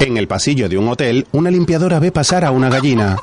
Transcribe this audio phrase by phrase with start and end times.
[0.00, 3.18] En el pasillo de un hotel, una limpiadora ve pasar a una gallina.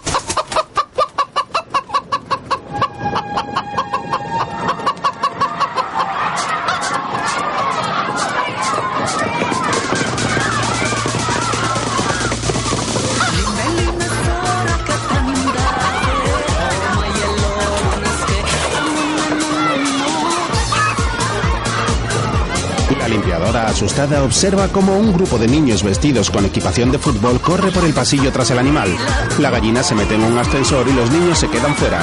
[23.77, 27.93] Asustada, observa cómo un grupo de niños vestidos con equipación de fútbol corre por el
[27.93, 28.89] pasillo tras el animal.
[29.37, 31.99] La gallina se mete en un ascensor y los niños se quedan fuera.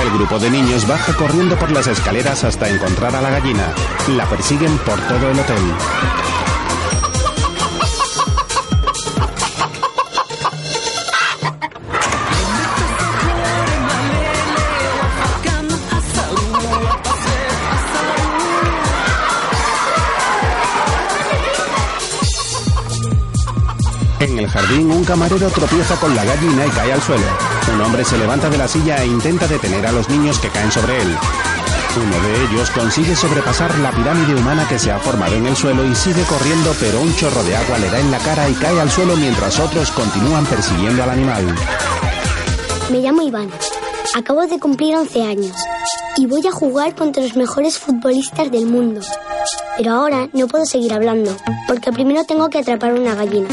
[0.00, 3.74] El grupo de niños baja corriendo por las escaleras hasta encontrar a la gallina.
[4.16, 6.25] La persiguen por todo el hotel.
[24.56, 27.26] Jardín, un camarero tropieza con la gallina y cae al suelo.
[27.74, 30.72] Un hombre se levanta de la silla e intenta detener a los niños que caen
[30.72, 31.16] sobre él.
[31.96, 35.84] Uno de ellos consigue sobrepasar la pirámide humana que se ha formado en el suelo
[35.84, 38.80] y sigue corriendo, pero un chorro de agua le da en la cara y cae
[38.80, 41.54] al suelo mientras otros continúan persiguiendo al animal.
[42.90, 43.50] Me llamo Iván.
[44.14, 45.56] Acabo de cumplir 11 años
[46.16, 49.02] y voy a jugar contra los mejores futbolistas del mundo.
[49.76, 53.48] Pero ahora no puedo seguir hablando, porque primero tengo que atrapar una gallina.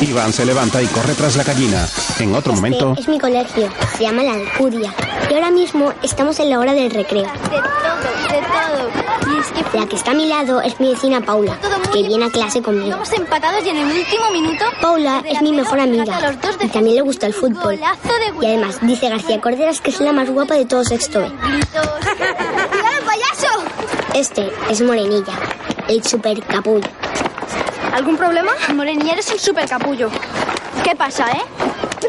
[0.00, 1.86] Iván se levanta y corre tras la gallina.
[2.18, 4.94] En otro momento, Es mi colegio, se llama La Alcudia.
[5.30, 7.24] Y ahora mismo estamos en la hora del recreo.
[7.24, 9.34] De todo, de todo.
[9.34, 11.58] Y es que La que está a mi lado es mi vecina Paula,
[11.92, 12.90] que viene a clase conmigo.
[12.90, 14.64] Vamos empatados y en el último minuto.
[14.80, 16.18] Paula es mi mejor amiga
[16.60, 17.78] y también le gusta el fútbol.
[18.40, 21.28] Y además dice García Corderas que es la más guapa de todo sexto B.
[21.28, 21.86] gritos.
[22.70, 23.62] ¡Cuidado, payaso!
[24.14, 25.34] Este es Morenilla,
[25.88, 26.88] el super capullo.
[27.92, 28.52] ¿Algún problema?
[28.74, 30.10] Morenilla, eres un super capullo.
[30.84, 31.42] ¿Qué pasa, eh?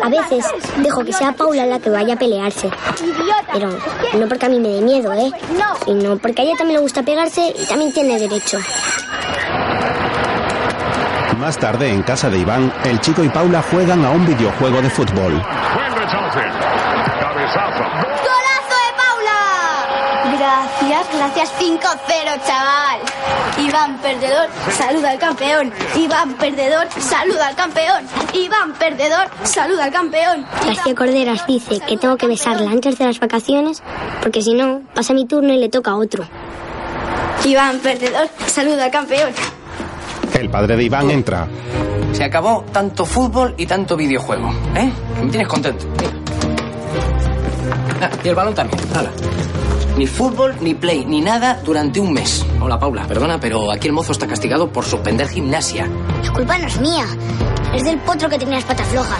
[0.03, 0.45] A veces
[0.77, 2.69] dejo que sea Paula la que vaya a pelearse.
[3.01, 3.53] Idiota.
[3.53, 3.69] Pero
[4.17, 5.31] no porque a mí me dé miedo, ¿eh?
[5.57, 5.75] No.
[5.85, 8.59] Sino porque a ella también le gusta pegarse y también tiene derecho.
[11.39, 14.89] más tarde en casa de Iván, el chico y Paula juegan a un videojuego de
[14.89, 15.31] fútbol.
[15.33, 16.41] Buen rechace.
[17.19, 17.83] Cabezazo.
[18.27, 20.77] ¡Golazo de Paula!
[21.19, 22.99] Gracias, gracias 5-0, chaval.
[23.57, 25.73] Iván perdedor, saluda al campeón.
[25.97, 28.05] Iván perdedor, saluda al campeón.
[28.33, 30.45] Iván perdedor, saluda al campeón.
[30.65, 33.83] García Corderas dice que tengo que besarla antes de las vacaciones
[34.21, 36.23] porque si no, pasa mi turno y le toca a otro.
[37.43, 39.31] Iván perdedor, saluda al campeón.
[40.33, 41.49] El padre de Iván entra.
[42.13, 44.53] Se acabó tanto fútbol y tanto videojuego.
[44.73, 44.89] ¿Eh?
[45.21, 45.85] Me tienes contento.
[48.01, 48.79] Ah, y el balón también.
[48.95, 49.11] Hala.
[49.99, 52.45] Ni fútbol, ni play, ni nada durante un mes.
[52.61, 53.05] Hola, Paula.
[53.05, 55.89] Perdona, pero aquí el mozo está castigado por suspender gimnasia.
[56.23, 57.03] La culpa no es mía,
[57.75, 59.19] es del potro que tenía las patas flojas.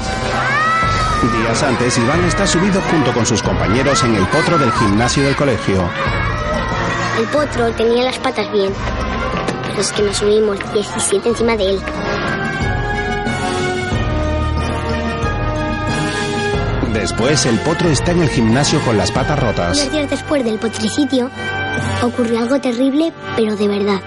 [1.38, 5.36] Días antes, Iván está subido junto con sus compañeros en el potro del gimnasio del
[5.36, 5.84] colegio.
[7.20, 8.72] El potro tenía las patas bien,
[9.68, 11.80] pero es que nos subimos 17 encima de él.
[17.10, 19.80] Después, el potro está en el gimnasio con las patas rotas.
[19.80, 21.32] Unos días después del potricidio,
[22.04, 24.00] ocurrió algo terrible, pero de verdad.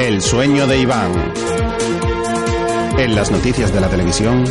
[0.00, 1.12] El sueño de Iván.
[2.98, 4.44] En las noticias de la televisión,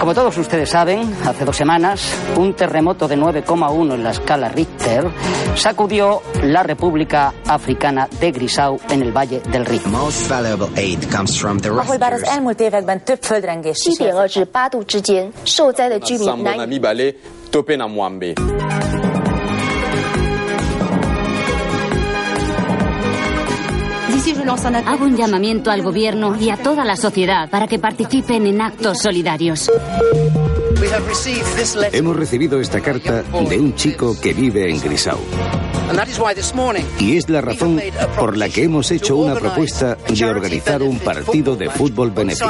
[0.00, 5.04] Como todos ustedes saben, hace dos semanas, un terremoto de 9,1 en la escala Richter
[5.54, 9.80] sacudió la República Africana de Grisau en el Valle del Rin.
[9.86, 12.36] Most valuable aid comes from the Ahol bár az rescuers.
[12.36, 16.78] elmúlt években több földrengés 七点二至八度之间，受灾的居民难以
[24.49, 28.99] Hago un llamamiento al gobierno y a toda la sociedad para que participen en actos
[28.99, 29.69] solidarios.
[31.91, 35.17] Hemos recibido esta carta de un chico que vive en Grisau.
[36.99, 37.81] Y es la razón
[38.17, 42.49] por la que hemos hecho una propuesta de organizar un partido de fútbol benéfico.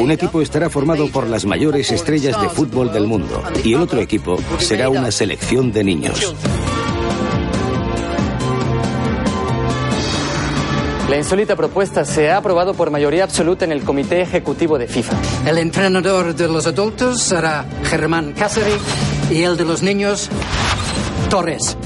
[0.00, 4.00] Un equipo estará formado por las mayores estrellas de fútbol del mundo y el otro
[4.00, 6.34] equipo será una selección de niños.
[11.10, 15.16] La insólita propuesta se ha aprobado por mayoría absoluta en el Comité Ejecutivo de FIFA.
[15.44, 18.78] El entrenador de los adultos será Germán Cáceres
[19.28, 20.28] y el de los niños,
[21.28, 21.76] Torres.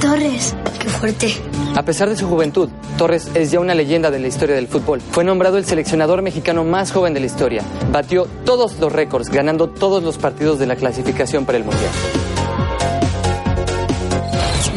[0.00, 1.34] Torres, qué fuerte.
[1.76, 5.02] A pesar de su juventud, Torres es ya una leyenda de la historia del fútbol.
[5.10, 7.62] Fue nombrado el seleccionador mexicano más joven de la historia.
[7.92, 11.90] Batió todos los récords, ganando todos los partidos de la clasificación para el Mundial.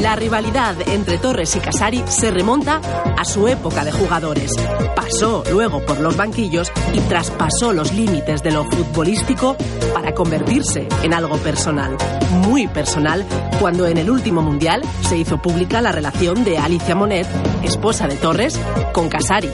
[0.02, 2.82] La rivalidad entre Torres y Casari se remonta
[3.18, 4.52] a su época de jugadores.
[4.96, 9.58] Pasó luego por los banquillos y traspasó los límites de lo futbolístico
[9.94, 11.98] para convertirse en algo personal,
[12.30, 13.26] muy personal,
[13.60, 17.28] cuando en el último mundial se hizo pública la relación de Alicia Monet,
[17.64, 18.60] esposa de Torres,
[18.94, 19.50] con Casari.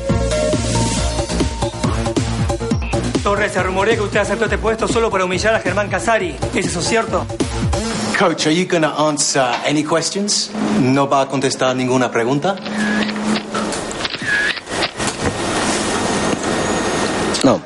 [3.23, 6.35] Torres, se rumorea que usted aceptó este puesto solo para humillar a Germán Casari.
[6.53, 7.25] ¿Es eso cierto?
[8.23, 10.49] Coach, are you going to answer any questions?
[10.79, 12.55] ¿No va a contestar ninguna pregunta?
[17.43, 17.59] No.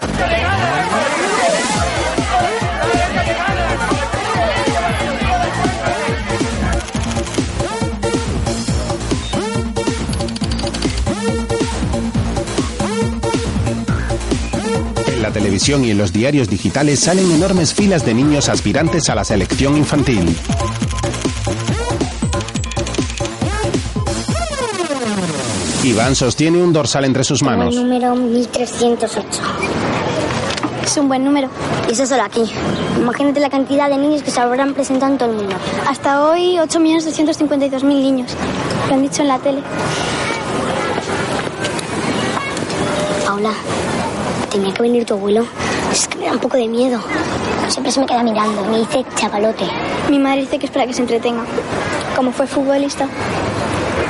[15.57, 19.75] Televisión y en los diarios digitales salen enormes filas de niños aspirantes a la selección
[19.75, 20.35] infantil.
[25.83, 27.75] Iván sostiene un dorsal entre sus manos.
[27.75, 29.19] El número 1308.
[30.85, 31.49] Es un buen número.
[31.89, 32.43] Y eso solo aquí.
[32.97, 35.55] Imagínate la cantidad de niños que se habrán presentado en todo el mundo.
[35.87, 38.31] Hasta hoy, 8.252.000 niños.
[38.89, 39.61] Lo han dicho en la tele.
[43.25, 43.53] Paula,
[44.51, 45.43] tenía que venir tu abuelo.
[45.91, 46.99] Es que me da un poco de miedo.
[47.67, 48.63] Siempre se me queda mirando.
[48.65, 49.65] Me dice chavalote.
[50.09, 51.43] Mi madre dice que es para que se entretenga.
[52.15, 53.07] Como fue futbolista,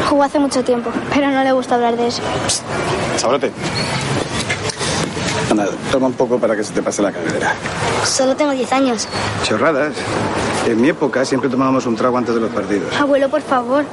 [0.10, 2.22] jugó hace mucho tiempo, pero no le gusta hablar de eso.
[3.16, 3.52] Sabrote.
[5.50, 7.54] Anda, toma un poco para que se te pase la cadera.
[8.04, 9.08] Solo tengo 10 años.
[9.44, 9.94] Chorradas.
[10.66, 12.94] En mi época siempre tomábamos un trago antes de los partidos.
[13.00, 13.86] Abuelo, por favor.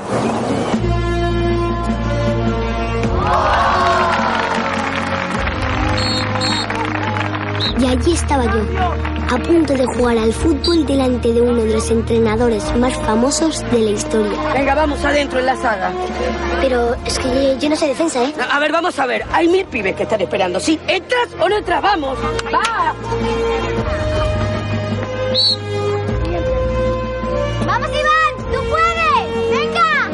[7.85, 8.63] Y allí estaba yo,
[9.31, 13.79] a punto de jugar al fútbol delante de uno de los entrenadores más famosos de
[13.79, 14.39] la historia.
[14.55, 15.93] Venga, vamos adentro en la saga.
[16.63, 18.33] Pero es que yo no sé defensa, ¿eh?
[18.51, 19.27] A ver, vamos a ver.
[19.31, 20.61] Hay mil pibes que están esperando.
[20.61, 20.81] ¿Sí?
[20.89, 21.83] ¿Entras o no entras?
[21.83, 22.17] ¡Vamos!
[22.47, 22.95] ¡Va!
[27.67, 28.51] ¡Vamos, Iván!
[28.51, 29.51] ¡Tú puedes!
[29.51, 30.09] ¡Venga!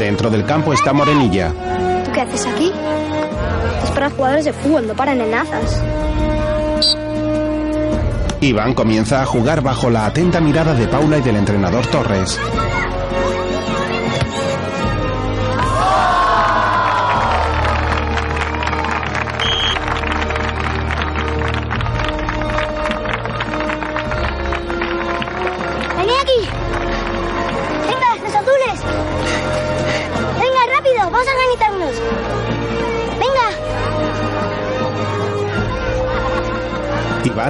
[0.00, 1.52] Dentro del campo está Morenilla.
[2.04, 2.72] ¿Tú qué haces aquí?
[3.96, 5.82] Para jugadores de fútbol, no para nenazas.
[8.42, 12.38] Iván comienza a jugar bajo la atenta mirada de Paula y del entrenador Torres.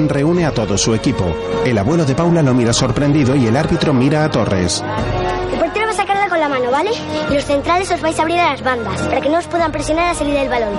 [0.09, 1.35] Reúne a todo su equipo.
[1.65, 4.83] El abuelo de Paula lo mira sorprendido y el árbitro mira a Torres.
[5.53, 6.91] El portero va a sacarla con la mano, ¿vale?
[7.31, 9.73] Y los centrales os vais a abrir a las bandas para que no os puedan
[9.73, 10.75] presionar a salir del balón.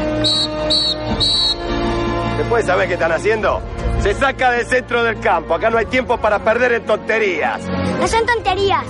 [2.38, 3.62] Después, ¿sabes qué están haciendo?
[4.02, 5.56] Se saca del centro del campo.
[5.56, 7.62] Acá no hay tiempo para perder en tonterías.
[8.00, 8.86] No son tonterías.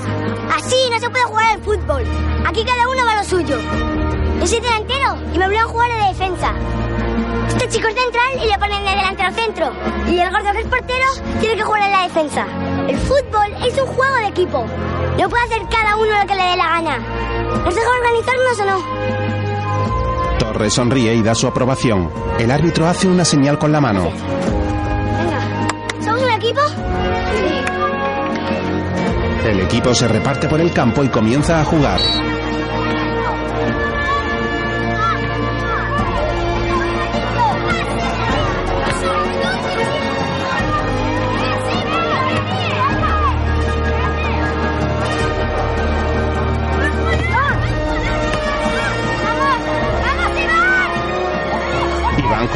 [0.55, 2.03] Así no se puede jugar al fútbol.
[2.45, 3.57] Aquí cada uno va a lo suyo.
[4.39, 6.53] Yo soy delantero y me obligan a jugar de defensa.
[7.67, 9.71] Este chico es central y le ponen de delantero centro.
[10.07, 11.05] Y el gordo que es portero
[11.41, 12.47] tiene que jugar en la defensa.
[12.87, 14.65] El fútbol es un juego de equipo.
[15.19, 16.97] No puede hacer cada uno lo que le dé la gana.
[17.65, 20.37] ¿Nos deja organizarnos o no?
[20.39, 22.09] Torres sonríe y da su aprobación.
[22.39, 24.13] El árbitro hace una señal con la mano.
[25.17, 25.67] Venga.
[26.05, 26.61] ¿Somos un equipo?
[29.43, 31.99] El equipo se reparte por el campo y comienza a jugar.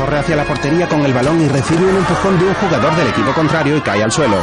[0.01, 3.09] Corre hacia la portería con el balón y recibe un empujón de un jugador del
[3.09, 4.37] equipo contrario y cae al suelo.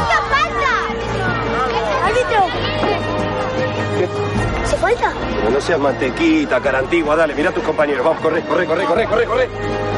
[4.63, 5.13] ¿Se falta?
[5.35, 7.15] Pero no seas mantequita, cara antigua.
[7.17, 8.05] Dale, mira a tus compañeros.
[8.05, 9.88] Vamos, corre, corre, corre, corre, corre, corre.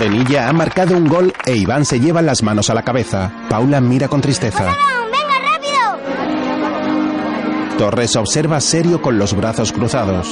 [0.00, 3.30] Morenilla ha marcado un gol e Iván se lleva las manos a la cabeza.
[3.50, 4.64] Paula mira con tristeza.
[4.64, 5.98] ¡Venga, rápido!
[7.76, 10.26] Torres observa serio con los brazos cruzados.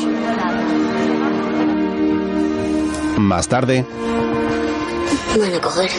[3.18, 3.84] Más tarde,
[5.37, 5.90] No van a coger.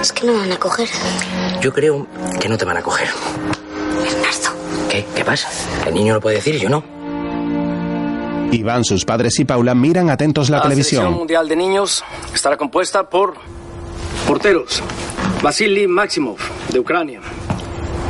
[0.00, 0.88] Es que no van a coger.
[1.60, 2.08] Yo creo
[2.40, 3.06] que no te van a coger.
[4.90, 5.06] ¿Qué?
[5.14, 5.48] ¿Qué pasa?
[5.86, 6.82] El niño lo puede decir y yo no.
[8.54, 11.18] Iván, sus padres y Paula miran atentos la, La selección televisión.
[11.18, 13.34] mundial de niños estará compuesta por
[14.26, 14.82] porteros
[15.42, 16.38] Vasily Maximov
[16.70, 17.20] de Ucrania,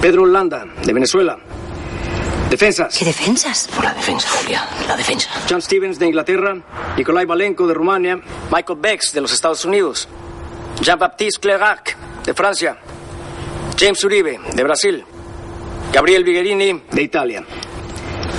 [0.00, 1.38] Pedro Landa de Venezuela,
[2.50, 2.96] defensas.
[2.96, 3.68] ¿Qué defensas?
[3.74, 5.28] Por la defensa, Julia, la defensa.
[5.50, 6.56] John Stevens de Inglaterra,
[6.96, 8.20] Nikolai Valenko de Rumania,
[8.52, 10.08] Michael Bex de los Estados Unidos,
[10.80, 12.76] Jean-Baptiste Clerac de Francia,
[13.78, 15.04] James Uribe de Brasil,
[15.92, 17.44] Gabriel Vigherini de Italia.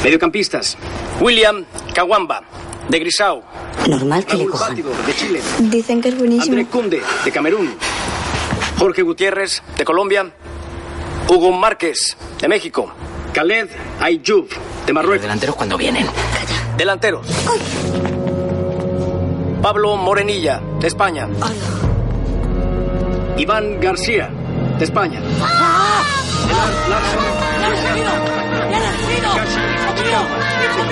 [0.03, 0.77] Mediocampistas,
[1.19, 2.41] William Kawamba
[2.89, 3.41] de Grisau.
[3.87, 4.75] Normal que le cojan.
[4.75, 4.83] de
[5.15, 5.41] Chile.
[5.59, 6.57] Dicen que es buenísimo.
[6.57, 7.75] André Kunde, de Camerún.
[8.79, 10.31] Jorge Gutiérrez, de Colombia.
[11.29, 12.91] Hugo Márquez, de México.
[13.33, 13.69] Khaled
[14.01, 14.47] Ayub,
[14.85, 15.21] de Marruecos.
[15.23, 16.07] delanteros cuando vienen.
[16.77, 17.25] Delanteros.
[19.61, 21.27] Pablo Morenilla, de España.
[23.37, 24.29] Iván García,
[24.77, 25.21] de España.
[30.05, 30.87] Gerard Larsson,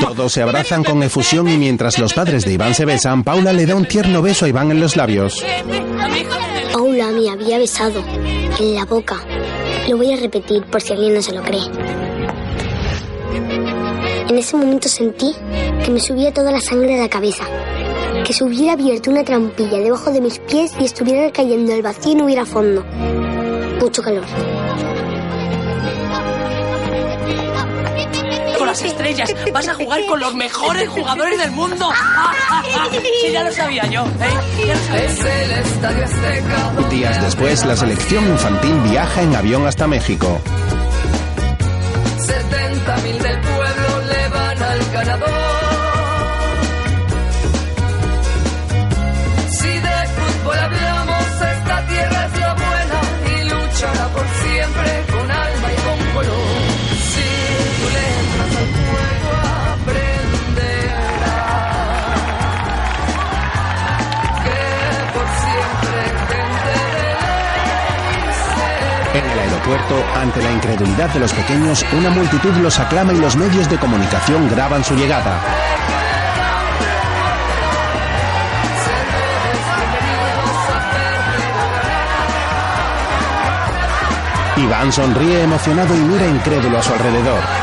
[0.00, 3.66] Todos se abrazan con efusión y mientras los padres de Iván se besan, Paula le
[3.66, 5.44] da un tierno beso a Iván en los labios.
[6.72, 8.02] Paula me había besado
[8.58, 9.16] en la boca.
[9.88, 11.62] Lo voy a repetir por si alguien no se lo cree.
[14.28, 15.34] En ese momento sentí
[15.84, 17.44] que me subía toda la sangre a la cabeza.
[18.24, 22.12] Que se hubiera abierto una trampilla debajo de mis pies y estuviera cayendo al vacío
[22.12, 22.84] y no hubiera fondo.
[23.80, 24.24] Mucho calor.
[28.72, 29.34] Las estrellas.
[29.52, 31.90] Vas a jugar con los mejores jugadores del mundo.
[33.22, 34.04] Sí, ya lo sabía yo.
[34.04, 34.66] ¿eh?
[34.66, 35.62] Ya lo sabía
[36.82, 36.88] yo.
[36.88, 40.40] Días después, la selección infantil viaja en avión hasta México.
[42.18, 45.41] 70.000 del pueblo le van al ganador.
[69.62, 73.78] Aeropuerto, ante la incredulidad de los pequeños, una multitud los aclama y los medios de
[73.78, 75.40] comunicación graban su llegada.
[84.56, 87.61] Iván sonríe emocionado y mira incrédulo a su alrededor.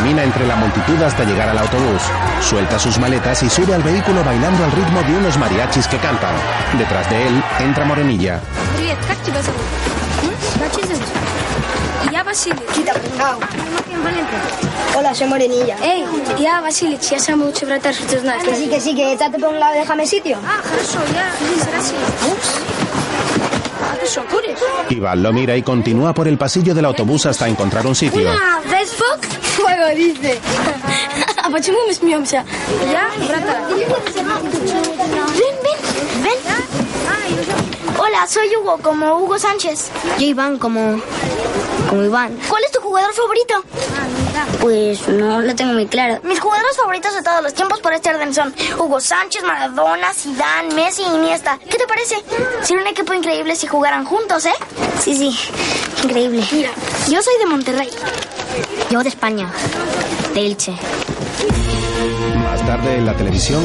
[0.00, 2.02] Camina entre la multitud hasta llegar al autobús.
[2.40, 6.34] Suelta sus maletas y sube al vehículo bailando al ritmo de unos mariachis que cantan.
[6.78, 8.40] Detrás de él entra Morenilla.
[8.76, 9.60] Привет, как тебя зовут?
[10.58, 11.08] Как тебя зовут?
[12.12, 12.56] Я Василий.
[12.74, 12.92] Кита,
[14.94, 15.76] Hola, soy Morenilla.
[15.82, 16.06] Эй,
[16.38, 18.42] я Василий, я самый лучший вратарь, что ты знаешь.
[18.44, 20.38] Que sí, que sí, que échate por un lado, déjame sitio.
[20.42, 21.26] Ah, хорошо, я
[21.62, 21.94] será así.
[22.30, 22.48] Ups.
[23.82, 24.58] Ah, ты что, куришь?
[24.90, 28.22] Iván lo mira y continúa por el pasillo del autobús hasta encontrar un sitio.
[28.22, 29.20] Una Facebook
[29.70, 30.40] juego, dice.
[31.42, 32.44] ¿A почему мы смеемся?
[32.90, 33.62] Я вратарь.
[33.74, 33.86] Ven,
[35.62, 35.78] ven,
[36.22, 36.38] ven.
[37.98, 39.90] Hola, soy Hugo, como Hugo Sánchez.
[40.18, 41.00] Yo Iván como...
[41.88, 42.38] como Iván.
[42.48, 43.64] ¿Cuál es tu jugador favorito?
[44.60, 46.20] Pues no lo tengo muy claro.
[46.24, 50.74] Mis jugadores favoritos de todos los tiempos por este orden son Hugo Sánchez, Maradona, Zidane,
[50.74, 51.58] Messi y Iniesta.
[51.70, 52.16] ¿Qué te parece?
[52.62, 54.54] Sería un equipo increíble si jugaran juntos, ¿eh?
[55.00, 55.34] Sí, sí.
[56.04, 56.44] Increíble.
[56.52, 56.70] Mira,
[57.08, 57.88] yo soy de Monterrey.
[58.91, 59.49] Yo de España.
[60.33, 60.73] De Elche.
[62.43, 63.63] Más tarde en la televisión,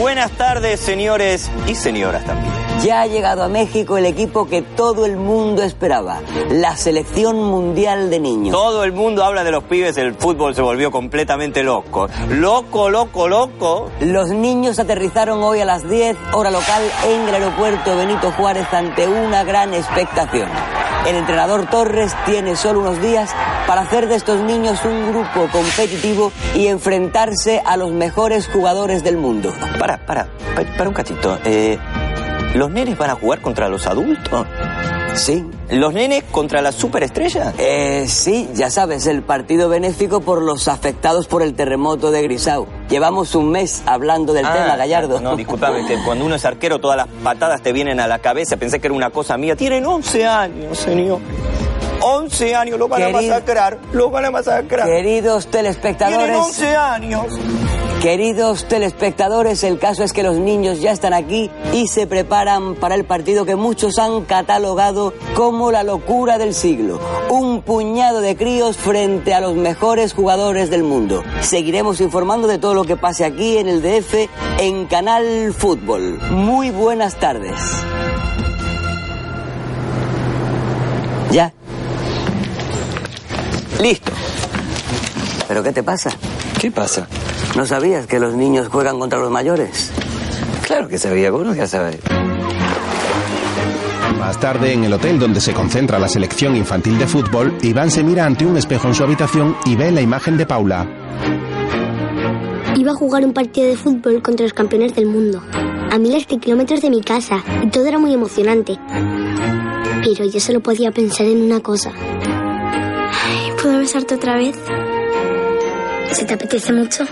[0.00, 2.53] Buenas tardes, señores y señoras también.
[2.82, 8.10] Ya ha llegado a México el equipo que todo el mundo esperaba, la selección mundial
[8.10, 8.52] de niños.
[8.54, 12.08] Todo el mundo habla de los pibes, el fútbol se volvió completamente loco.
[12.28, 13.90] Loco, loco, loco.
[14.00, 19.08] Los niños aterrizaron hoy a las 10 hora local en el aeropuerto Benito Juárez ante
[19.08, 20.48] una gran expectación.
[21.06, 23.30] El entrenador Torres tiene solo unos días
[23.66, 29.16] para hacer de estos niños un grupo competitivo y enfrentarse a los mejores jugadores del
[29.18, 29.52] mundo.
[29.78, 31.38] Para, para, pa- para un cachito.
[31.44, 31.78] Eh,
[32.54, 34.46] ¿Los nenes van a jugar contra los adultos?
[35.14, 35.44] Sí.
[35.70, 37.54] ¿Los nenes contra las superestrellas?
[37.58, 42.66] Eh, sí, ya sabes, el partido benéfico por los afectados por el terremoto de Grisau.
[42.88, 45.20] Llevamos un mes hablando del Ah, tema, Gallardo.
[45.20, 48.56] No, disculpame, que cuando uno es arquero todas las patadas te vienen a la cabeza.
[48.56, 49.56] Pensé que era una cosa mía.
[49.56, 51.18] Tienen 11 años, señor.
[52.02, 53.78] 11 años, los van a masacrar.
[53.92, 54.86] Los van a masacrar.
[54.86, 57.26] Queridos Tienen telespectadores, 11 años.
[58.04, 62.96] Queridos telespectadores, el caso es que los niños ya están aquí y se preparan para
[62.96, 67.00] el partido que muchos han catalogado como la locura del siglo.
[67.30, 71.24] Un puñado de críos frente a los mejores jugadores del mundo.
[71.40, 76.20] Seguiremos informando de todo lo que pase aquí en el DF en Canal Fútbol.
[76.30, 77.58] Muy buenas tardes.
[81.30, 81.54] Ya.
[83.80, 84.12] Listo.
[85.48, 86.10] ¿Pero qué te pasa?
[86.60, 87.08] ¿Qué pasa?
[87.56, 89.92] ¿No sabías que los niños juegan contra los mayores?
[90.66, 91.98] Claro que sabía, ¿cómo no ya sabes?
[94.18, 98.02] Más tarde, en el hotel donde se concentra la selección infantil de fútbol, Iván se
[98.02, 100.88] mira ante un espejo en su habitación y ve la imagen de Paula.
[102.74, 105.40] Iba a jugar un partido de fútbol contra los campeones del mundo,
[105.90, 108.78] a miles de kilómetros de mi casa, y todo era muy emocionante.
[110.02, 111.92] Pero yo solo podía pensar en una cosa.
[111.94, 114.56] Ay, ¿Puedo besarte otra vez?
[116.12, 117.04] ¿Se te apetece mucho?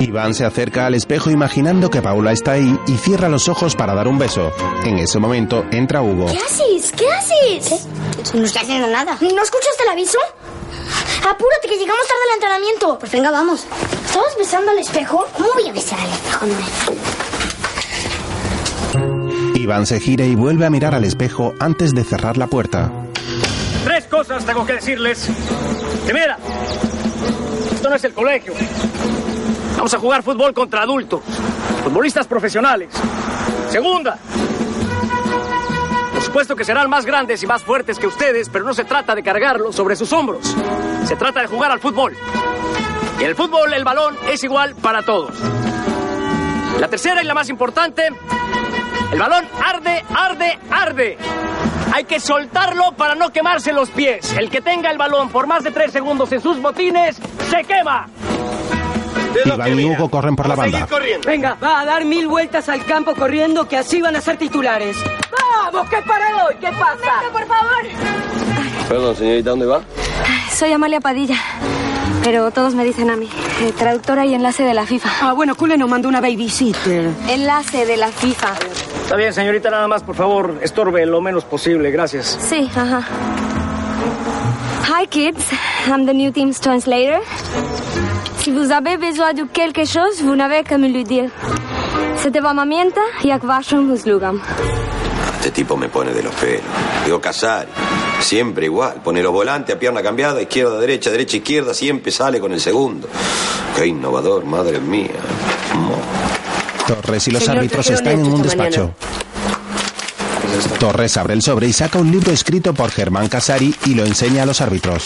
[0.00, 3.94] Iván se acerca al espejo imaginando que Paula está ahí y cierra los ojos para
[3.94, 4.50] dar un beso.
[4.84, 6.26] En ese momento entra Hugo.
[6.26, 6.92] ¿Qué haces?
[6.92, 7.86] ¿Qué haces?
[8.34, 9.16] No estoy haciendo nada.
[9.20, 10.18] ¿No escuchaste el aviso?
[11.20, 12.98] Apúrate que llegamos tarde al entrenamiento.
[12.98, 13.66] Pues venga, vamos.
[14.06, 15.26] ¿Estabas besando al espejo?
[15.36, 16.46] ¿Cómo voy a besar al espejo?
[16.46, 16.60] No me-
[19.60, 22.90] Iván se gira y vuelve a mirar al espejo antes de cerrar la puerta.
[24.10, 25.28] Cosas tengo que decirles.
[26.04, 26.36] Primera,
[27.72, 28.52] esto no es el colegio.
[29.76, 31.22] Vamos a jugar fútbol contra adultos,
[31.84, 32.90] futbolistas profesionales.
[33.70, 34.18] Segunda,
[36.12, 39.14] por supuesto que serán más grandes y más fuertes que ustedes, pero no se trata
[39.14, 40.54] de cargarlos sobre sus hombros.
[41.04, 42.16] Se trata de jugar al fútbol.
[43.20, 45.32] Y el fútbol el balón es igual para todos.
[46.78, 48.08] La tercera y la más importante,
[49.12, 51.18] el balón arde, arde, arde.
[51.92, 54.32] Hay que soltarlo para no quemarse los pies.
[54.38, 57.16] El que tenga el balón por más de tres segundos en sus botines,
[57.50, 58.06] se quema.
[59.44, 60.86] Iván y Hugo corren por la banda.
[61.26, 64.96] Venga, va a dar mil vueltas al campo corriendo que así van a ser titulares.
[65.72, 66.54] ¡Vamos, que para hoy!
[66.60, 67.22] ¿Qué pasa?
[67.32, 67.84] por favor.
[68.88, 69.82] Perdón, señorita, ¿dónde va?
[70.52, 71.36] Soy Amalia Padilla,
[72.24, 73.28] pero todos me dicen a mí.
[73.62, 75.10] eh, traductora y enlace de la FIFA.
[75.22, 77.10] Ah, bueno, Cule nos mandó una babysitter.
[77.28, 78.48] Enlace de la FIFA.
[79.10, 82.38] Está bien, señorita, nada más, por favor, estorbe lo menos posible, gracias.
[82.48, 83.02] Sí, ajá.
[84.86, 85.44] Hi kids,
[85.88, 87.20] I'm the new team's translator.
[88.38, 91.28] Si vous avez besoin de quelque chose, vous n'avez qu'à me le dire.
[92.22, 94.40] C'était vamamienta y ak waszym uzlugam.
[95.40, 96.62] Este tipo me pone de los pelos.
[97.04, 97.68] Digo Casari.
[98.20, 99.00] Siempre igual.
[99.02, 101.74] Pone los volantes a pierna cambiada, izquierda, derecha, derecha, izquierda.
[101.74, 103.08] Siempre sale con el segundo.
[103.76, 105.18] Qué innovador, madre mía.
[106.90, 108.92] Torres y los Señor, árbitros están en un despacho.
[110.80, 114.42] Torres abre el sobre y saca un libro escrito por Germán Casari y lo enseña
[114.42, 115.04] a los árbitros.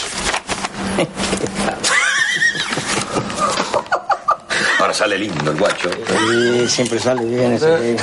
[4.79, 5.91] Ahora sale lindo el guacho.
[5.91, 7.97] Sí, siempre sale bien ese.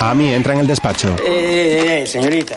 [0.00, 1.14] Ami entra en el despacho.
[1.24, 2.56] Eh, eh, eh, señorita.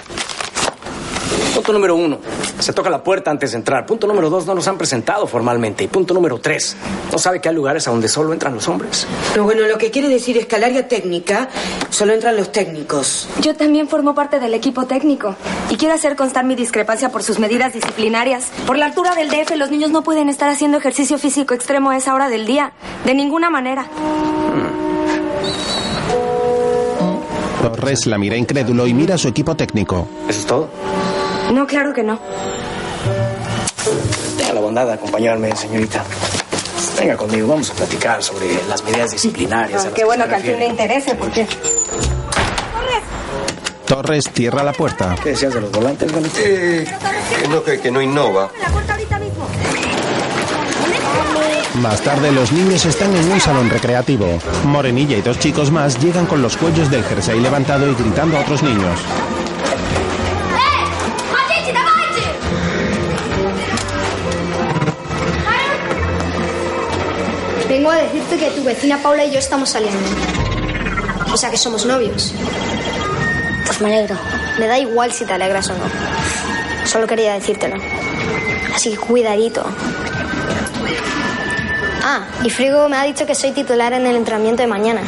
[1.53, 2.19] Punto número uno.
[2.59, 3.85] Se toca la puerta antes de entrar.
[3.85, 4.45] Punto número dos.
[4.45, 5.83] No nos han presentado formalmente.
[5.83, 6.75] Y punto número tres.
[7.11, 9.05] No sabe que hay lugares a donde solo entran los hombres.
[9.35, 11.49] No, bueno, lo que quiere decir es que al área técnica
[11.89, 13.27] solo entran los técnicos.
[13.41, 15.35] Yo también formo parte del equipo técnico
[15.69, 18.51] y quiero hacer constar mi discrepancia por sus medidas disciplinarias.
[18.65, 21.97] Por la altura del DF, los niños no pueden estar haciendo ejercicio físico extremo a
[21.97, 22.73] esa hora del día.
[23.05, 23.85] De ninguna manera.
[27.61, 30.07] Torres la mira incrédulo y mira a su equipo técnico.
[30.29, 30.69] ¿Eso es todo?
[31.53, 32.19] No, claro que no.
[34.37, 36.03] Tenga la bondad de acompañarme, señorita.
[36.99, 39.81] Venga conmigo, vamos a platicar sobre las medidas disciplinarias.
[39.81, 41.45] a las qué que bueno que al fin le interese, porque
[43.85, 45.15] Torres cierra la puerta.
[45.21, 46.39] ¿Qué decías de los volantes, Galito?
[46.39, 46.85] Eh,
[47.41, 48.49] que no, que, que no innova.
[51.81, 54.39] Más tarde los niños están en un salón recreativo.
[54.63, 58.41] Morenilla y dos chicos más llegan con los cuellos del jersey levantado y gritando a
[58.41, 58.99] otros niños.
[68.39, 69.97] Que tu vecina Paula y yo estamos saliendo.
[71.31, 72.33] O sea que somos novios.
[73.65, 74.17] Pues me alegro.
[74.59, 75.85] Me da igual si te alegras o no.
[76.85, 77.77] Solo quería decírtelo.
[78.75, 79.65] Así que cuidadito.
[82.03, 85.01] Ah, y Frigo me ha dicho que soy titular en el entrenamiento de mañana.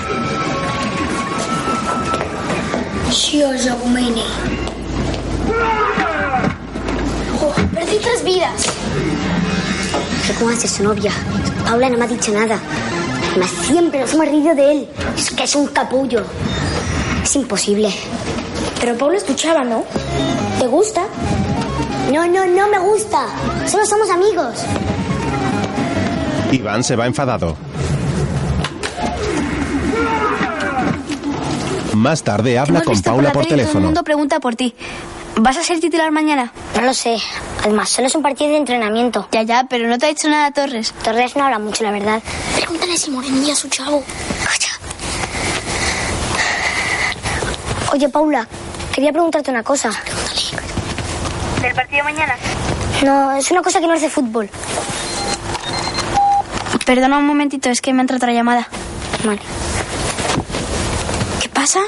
[7.42, 8.64] Oh, perdí tres vidas.
[10.26, 11.12] ¿Pero cómo hace su novia?
[11.66, 12.58] Paula no me ha dicho nada.
[13.40, 14.88] Además, siempre nos hemos reído de él.
[15.16, 16.24] Es que es un capullo.
[17.24, 17.94] Es imposible.
[18.82, 19.84] Pero Paula es tu chava, ¿no?
[20.60, 21.04] ¿Te gusta?
[22.12, 23.28] No, no, no me gusta.
[23.68, 24.56] Solo somos amigos.
[26.52, 27.56] Iván se va enfadado.
[31.94, 33.86] Más tarde habla Hemos con visto Paula la por tele y Todo el teléfono.
[33.86, 34.74] mundo pregunta por ti.
[35.40, 36.52] ¿Vas a ser titular mañana?
[36.78, 37.18] No lo sé.
[37.64, 39.28] Además, solo es un partido de entrenamiento.
[39.32, 40.94] Ya, ya, pero no te ha dicho nada Torres.
[41.04, 42.22] Torres no habla mucho, la verdad.
[42.56, 44.04] Pregúntale si Morenilla es su chavo.
[47.92, 48.48] Oye, Paula,
[48.94, 49.90] quería preguntarte una cosa.
[51.64, 52.36] ¿Del partido mañana?
[53.04, 54.48] No, es una cosa que no es de fútbol.
[56.86, 58.68] Perdona un momentito, es que me ha entrado otra llamada.
[59.24, 59.42] Vale.
[61.42, 61.80] ¿Qué pasa?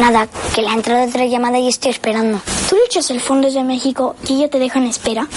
[0.00, 2.40] Nada, que le ha entrado otra llamada y estoy esperando.
[2.68, 5.28] Tú luchas el Fondos de México y ella te deja en espera.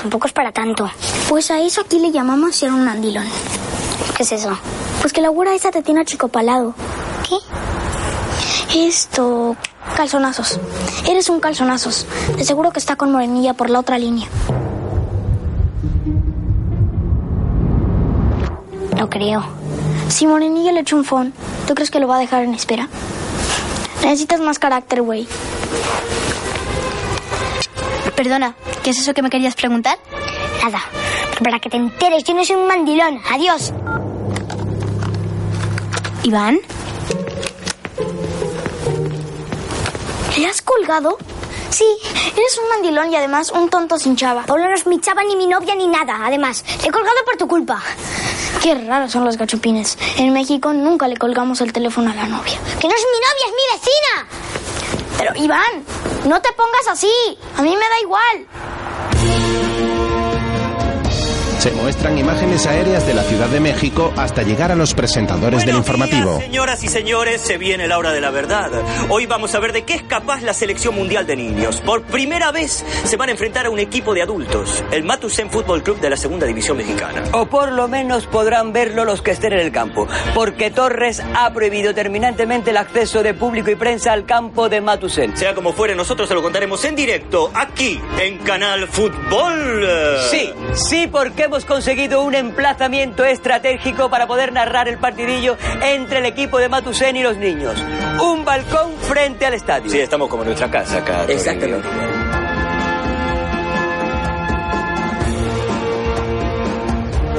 [0.00, 0.88] Tampoco es para tanto.
[1.28, 3.26] Pues a eso aquí le llamamos ser un andilón.
[4.16, 4.56] ¿Qué es eso?
[5.00, 6.74] Pues que la güera esa te tiene achicopalado.
[7.28, 8.86] ¿Qué?
[8.88, 9.56] Esto...
[9.96, 10.60] Calzonazos.
[11.08, 12.06] Eres un calzonazos.
[12.36, 14.28] De seguro que está con Morenilla por la otra línea.
[18.96, 19.44] No creo.
[20.08, 21.32] Si Morenilla le echa un phone,
[21.66, 22.88] ¿tú crees que lo va a dejar en espera?
[24.02, 25.26] Necesitas más carácter, güey.
[28.16, 29.98] Perdona, ¿qué es eso que me querías preguntar?
[30.62, 30.80] Nada.
[31.44, 33.20] Para que te enteres, yo no soy un mandilón.
[33.30, 33.72] Adiós.
[36.22, 36.58] ¿Iván?
[40.38, 41.18] ¿Le has colgado?
[41.70, 41.84] Sí,
[42.34, 44.44] eres un mandilón y además un tonto sin chava.
[44.44, 46.20] Paula no es mi chava, ni mi novia, ni nada.
[46.24, 47.82] Además, le he colgado por tu culpa.
[48.62, 49.98] Qué raros son los gachupines.
[50.16, 52.58] En México nunca le colgamos el teléfono a la novia.
[52.80, 54.65] Que no es mi novia, es mi vecina.
[55.18, 55.84] Pero Iván,
[56.26, 57.38] no te pongas así.
[57.56, 59.65] A mí me da igual.
[61.86, 66.40] Muestran imágenes aéreas de la Ciudad de México hasta llegar a los presentadores del informativo.
[66.40, 68.72] Señoras y señores, se viene la hora de la verdad.
[69.08, 71.80] Hoy vamos a ver de qué es capaz la selección mundial de niños.
[71.80, 75.84] Por primera vez se van a enfrentar a un equipo de adultos, el Matusen Fútbol
[75.84, 77.22] Club de la Segunda División Mexicana.
[77.30, 81.52] O por lo menos podrán verlo los que estén en el campo, porque Torres ha
[81.52, 85.36] prohibido terminantemente el acceso de público y prensa al campo de Matusel.
[85.36, 89.86] Sea como fuere, nosotros se lo contaremos en directo, aquí, en Canal Fútbol.
[90.32, 96.24] Sí, sí, porque hemos conseguido un emplazamiento estratégico para poder narrar el partidillo entre el
[96.24, 97.78] equipo de Matusen y los niños.
[98.18, 99.90] Un balcón frente al estadio.
[99.90, 101.24] Sí, estamos como en nuestra casa acá.
[101.28, 101.86] Exactamente.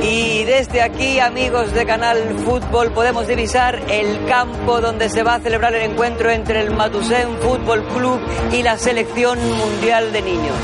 [0.02, 5.40] Y desde aquí, amigos de Canal Fútbol, podemos divisar el campo donde se va a
[5.40, 8.20] celebrar el encuentro entre el Matusen Fútbol Club
[8.52, 10.58] y la Selección Mundial de Niños.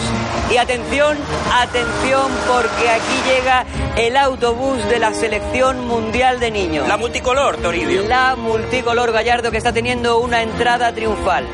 [0.52, 1.17] Y atención,
[1.52, 3.65] atención, porque aquí llega
[3.96, 6.88] el autobús de la Selección Mundial de Niños.
[6.88, 8.04] La multicolor, Toribio.
[8.08, 11.48] La multicolor Gallardo que está teniendo una entrada triunfal.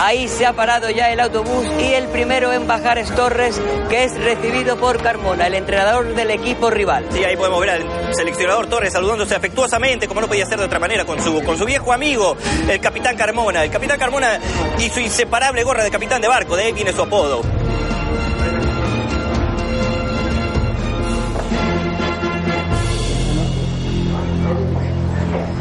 [0.00, 4.04] Ahí se ha parado ya el autobús y el primero en bajar es Torres, que
[4.04, 7.06] es recibido por Carmona, el entrenador del equipo rival.
[7.10, 10.78] Sí, ahí podemos ver al seleccionador Torres saludándose afectuosamente, como no podía ser de otra
[10.78, 12.36] manera, con su, con su viejo amigo,
[12.68, 13.64] el capitán Carmona.
[13.64, 14.38] El capitán Carmona
[14.78, 17.42] y su inseparable gorra de capitán de barco, de ahí viene su apodo.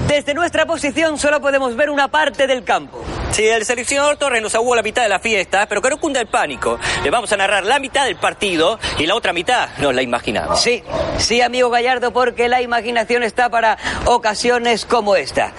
[0.08, 3.04] Desde nuestra posición solo podemos ver una parte del campo.
[3.34, 6.22] Sí, el seleccionador Torres nos aguó la mitad de la fiesta, pero que no cunda
[6.22, 6.78] el pánico.
[7.04, 10.62] Le vamos a narrar la mitad del partido y la otra mitad nos la imaginamos.
[10.62, 10.84] Sí,
[11.18, 15.52] sí, amigo Gallardo, porque la imaginación está para ocasiones como esta.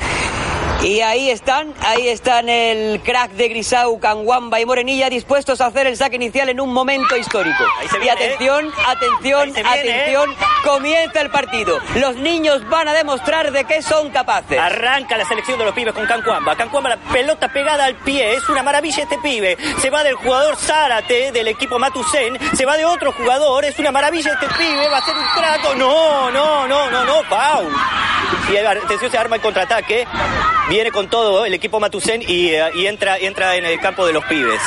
[0.82, 5.86] Y ahí están, ahí están el crack de Grisau, Canguamba y Morenilla dispuestos a hacer
[5.86, 7.64] el saque inicial en un momento histórico.
[7.80, 11.78] Ahí se y viene, atención, atención, viene, atención, comienza el partido.
[11.96, 14.58] Los niños van a demostrar de qué son capaces.
[14.58, 16.54] Arranca la selección de los pibes con Cancuamba.
[16.54, 18.34] Cancuamba la pelota pegada al pie.
[18.34, 19.56] Es una maravilla este pibe.
[19.80, 22.38] Se va del jugador Zárate del equipo Matusen.
[22.54, 23.64] Se va de otro jugador.
[23.64, 24.88] Es una maravilla este pibe.
[24.88, 25.74] Va a ser un trato.
[25.76, 27.22] No, no, no, no, no.
[27.24, 27.72] Foul.
[28.52, 30.06] Y atención, se arma el contraataque.
[30.68, 34.12] Viene con todo el equipo Matusen y, eh, y entra, entra en el campo de
[34.14, 34.60] los pibes.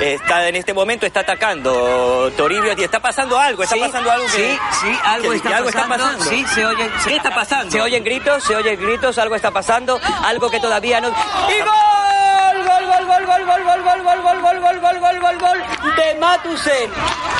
[0.00, 3.62] Está, en este momento está atacando Toribio y está pasando algo.
[3.62, 4.32] Está Sí, pasando algo que.
[4.32, 5.94] sí, sí, algo que- está que algo pasando.
[5.94, 6.24] está pasando.
[6.30, 6.90] Sí, se oyen.
[7.02, 7.70] se- ¿Qué está pasando?
[7.70, 11.08] Se oyen gritos, se oyen gritos, algo está pasando, algo que todavía no.
[11.08, 12.66] ¡Y gol!
[12.66, 15.94] ¡Gol, gol, gol, gol, gol, gol, gol, gol, gol, gol, gol, gol, gol, gol, gol
[15.96, 16.90] de Matusen!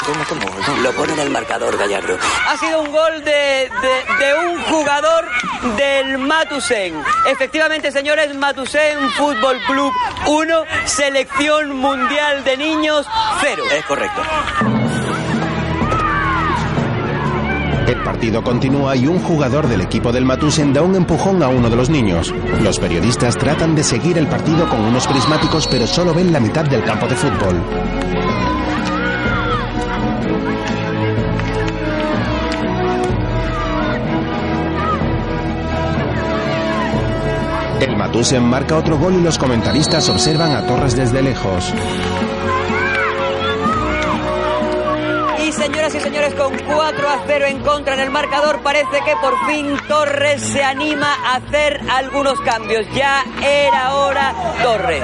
[0.06, 0.76] ¿Cómo, cómo?
[0.82, 2.16] Lo pone en el marcador, Gallardo.
[2.48, 5.28] Ha sido un gol de, de, de un jugador
[5.76, 7.02] del Matusen.
[7.26, 9.90] Efectivamente, señores, Matusen Fútbol Club
[10.26, 10.54] 1,
[10.84, 13.06] Selección Mundial de Niños
[13.40, 13.62] 0.
[13.74, 14.20] Es correcto.
[17.88, 21.70] El partido continúa y un jugador del equipo del Matusen da un empujón a uno
[21.70, 22.34] de los niños.
[22.60, 26.66] Los periodistas tratan de seguir el partido con unos prismáticos pero solo ven la mitad
[26.66, 28.55] del campo de fútbol.
[38.06, 41.74] Matusen marca otro gol y los comentaristas observan a Torres desde lejos.
[45.44, 49.16] Y señoras y señores, con 4 a 0 en contra en el marcador, parece que
[49.20, 52.86] por fin Torres se anima a hacer algunos cambios.
[52.94, 55.02] Ya era hora Torres.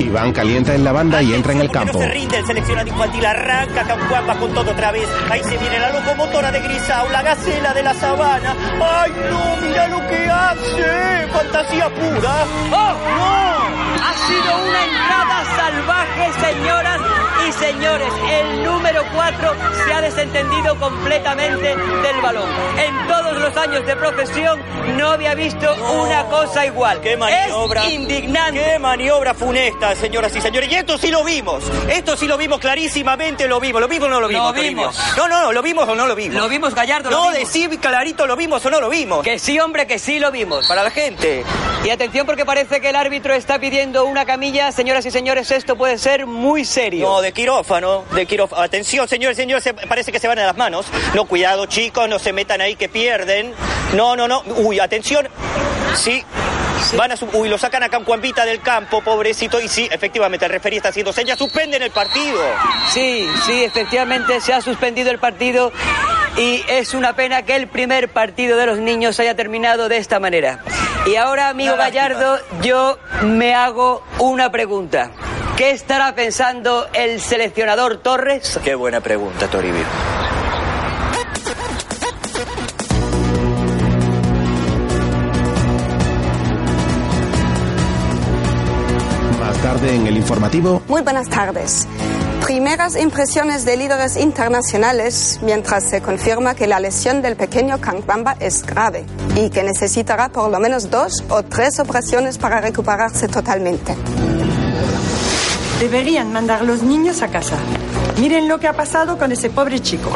[0.00, 1.94] Iván calienta en la banda y entra en el campo.
[1.94, 5.08] No se rinde el seleccionado infantil, arranca Cancuamba con todo otra vez.
[5.30, 8.54] Ahí se viene la locomotora de Grisao, la gacela de la sabana.
[8.80, 9.66] ¡Ay no!
[9.66, 11.28] ¡Mira lo que hace!
[11.32, 12.44] ¡Fantasía pura!
[12.72, 13.66] ¡Oh, no!
[14.04, 17.00] Ha sido una entrada salvaje, señoras
[17.48, 18.12] y señores.
[18.30, 19.54] El número 4
[19.84, 22.48] se ha desentendido completamente del balón.
[22.78, 24.60] En todos los años de profesión
[24.96, 27.00] no había visto una cosa igual.
[27.00, 27.84] ¡Qué maniobra!
[27.86, 28.62] Es indignante.
[28.62, 30.70] ¡Qué maniobra funesta, señoras y señores!
[30.70, 31.62] Y esto sí lo vimos.
[31.88, 33.80] Esto sí lo vimos clarísimamente, lo vimos.
[33.80, 34.46] ¿Lo vimos o no lo vimos?
[34.46, 34.78] Lo Toribio?
[34.90, 34.98] vimos.
[35.16, 36.34] No, no, ¿lo vimos o no lo vimos?
[36.36, 37.10] Lo vimos, Gallardo.
[37.10, 37.38] lo No, vimos.
[37.52, 39.22] decir clarito, ¿lo vimos o no lo vimos?
[39.22, 40.66] Que sí, hombre, que sí lo vimos.
[40.66, 41.44] Para la gente.
[41.84, 44.72] Y atención porque parece que el árbitro está pidiendo una camilla.
[44.72, 47.06] Señoras y señores, esto puede ser muy serio.
[47.08, 48.62] No, de quirófano, de quirófano.
[48.62, 50.86] Atención, señores, señores, se- parece que se van a las manos.
[51.14, 53.54] No, cuidado, chicos, no se metan ahí que pierden.
[53.94, 54.42] No, no, no.
[54.56, 55.28] Uy, atención.
[55.94, 56.24] Sí.
[56.94, 59.60] Van a su- Uy, lo sacan a Cancuambita del campo, pobrecito.
[59.60, 61.38] Y sí, efectivamente, el referí está haciendo señas.
[61.38, 62.40] Suspenden el partido.
[62.92, 65.72] Sí, sí, efectivamente se ha suspendido el partido
[66.36, 70.20] y es una pena que el primer partido de los niños haya terminado de esta
[70.20, 70.60] manera.
[71.06, 71.76] Y ahora, amigo.
[71.76, 75.10] Gallardo, yo me hago una pregunta.
[75.56, 78.58] ¿Qué estará pensando el seleccionador Torres?
[78.62, 79.84] Qué buena pregunta, Toribio.
[89.76, 91.86] Tarde en el informativo, Muy buenas tardes.
[92.46, 98.64] Primeras impresiones de líderes internacionales mientras se confirma que la lesión del pequeño Kankwamba es
[98.64, 103.94] grave y que necesitará por lo menos dos o tres operaciones para recuperarse totalmente.
[105.80, 107.56] Deberían mandar los niños a casa.
[108.18, 110.10] Miren lo que ha pasado con ese pobre chico.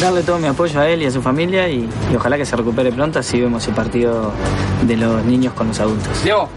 [0.00, 2.56] Darle todo mi apoyo a él y a su familia y, y ojalá que se
[2.56, 4.32] recupere pronto, así vemos el partido
[4.82, 6.24] de los niños con los adultos.
[6.24, 6.48] Diego,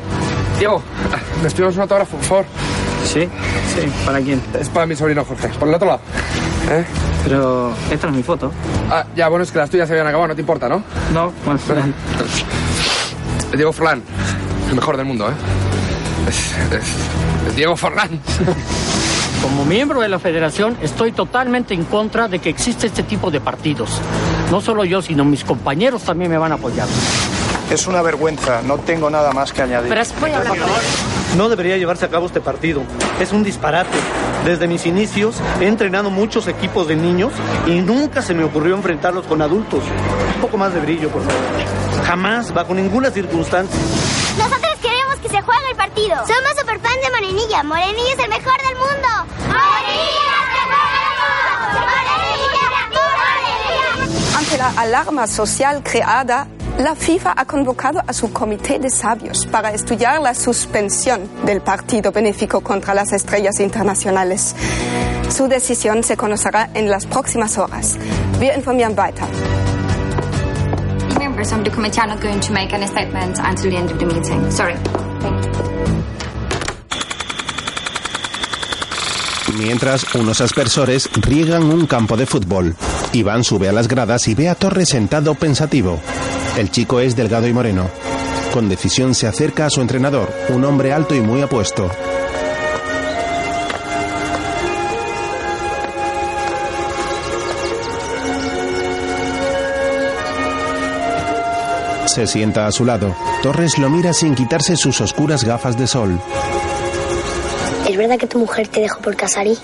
[0.60, 0.82] Diego,
[1.42, 2.46] ¿les pedimos un autógrafo, por favor?
[3.06, 3.22] ¿Sí?
[3.22, 4.42] Sí, ¿para quién?
[4.60, 6.02] Es para mi sobrino Jorge, por el otro lado.
[6.70, 6.86] ¿Eh?
[7.24, 8.52] Pero esta no es mi foto.
[8.90, 10.84] Ah, ya, bueno, es que las tuyas se habían acabado, no te importa, ¿no?
[11.14, 11.60] No, bueno,
[13.56, 14.04] Diego Forlán,
[14.70, 15.34] el mejor del mundo, ¿eh?
[16.28, 16.38] Es,
[16.74, 18.10] es- es Diego Forlán.
[19.42, 23.40] Como miembro de la federación estoy totalmente en contra de que existe este tipo de
[23.40, 23.90] partidos.
[24.52, 26.88] No solo yo, sino mis compañeros también me van a apoyar.
[27.70, 29.90] Es una vergüenza, no tengo nada más que añadir.
[29.90, 30.76] Pero voy a hablar con él.
[31.38, 32.82] No debería llevarse a cabo este partido.
[33.20, 33.98] Es un disparate.
[34.44, 37.32] Desde mis inicios he entrenado muchos equipos de niños
[37.68, 39.84] y nunca se me ocurrió enfrentarlos con adultos.
[40.36, 41.42] Un poco más de brillo, por favor.
[42.06, 43.80] Jamás, bajo ninguna circunstancia.
[44.38, 46.16] Nosotros queremos que se juegue el partido.
[46.26, 47.64] Somos superfans de Morenilla.
[47.64, 49.08] Morenilla es el mejor del mundo.
[49.48, 50.30] ¡Morenilla
[54.38, 56.48] Ante la alarma social creada,
[56.80, 62.12] la FIFA ha convocado a su comité de sabios para estudiar la suspensión del partido
[62.14, 64.56] benéfico contra las estrellas internacionales.
[65.30, 67.98] Su decisión se conocerá en las próximas horas.
[68.40, 69.28] Wir informieren weiter.
[71.20, 74.50] Members going to make statements until the end of the meeting.
[74.50, 75.69] Sorry.
[79.60, 82.76] Mientras unos aspersores riegan un campo de fútbol.
[83.14, 86.00] Iván sube a las gradas y ve a Torres sentado pensativo.
[86.58, 87.90] El chico es delgado y moreno.
[88.54, 91.90] Con decisión se acerca a su entrenador, un hombre alto y muy apuesto.
[102.08, 103.16] Se sienta a su lado.
[103.44, 106.20] Torres lo mira sin quitarse sus oscuras gafas de sol.
[107.90, 109.58] ¿Es verdad que tu mujer te dejó por Casari?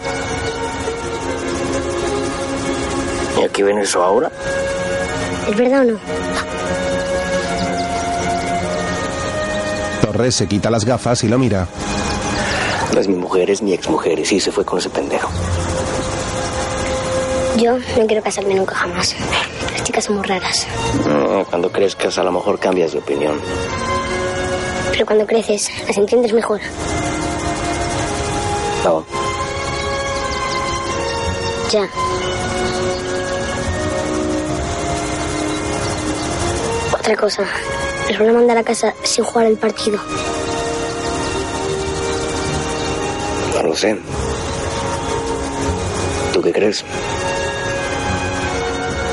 [3.40, 4.32] ¿Y aquí ven eso ahora?
[5.48, 6.00] ¿Es verdad o no?
[10.02, 11.68] Torres se quita las gafas y lo mira.
[12.96, 14.18] No es mi mujer, es mi exmujer.
[14.18, 15.30] Y sí, se fue con ese pendejo.
[17.58, 19.16] Yo no quiero casarme nunca jamás.
[19.72, 20.66] Las chicas son muy raras.
[21.06, 23.40] Mm, Cuando crezcas, a lo mejor cambias de opinión.
[24.92, 26.60] Pero cuando creces, las entiendes mejor.
[31.71, 31.89] Ya.
[36.93, 37.43] Otra cosa.
[38.08, 39.98] Les voy a mandar a casa sin jugar el partido.
[43.56, 43.98] no lo sé.
[46.32, 46.86] ¿Tú qué crees?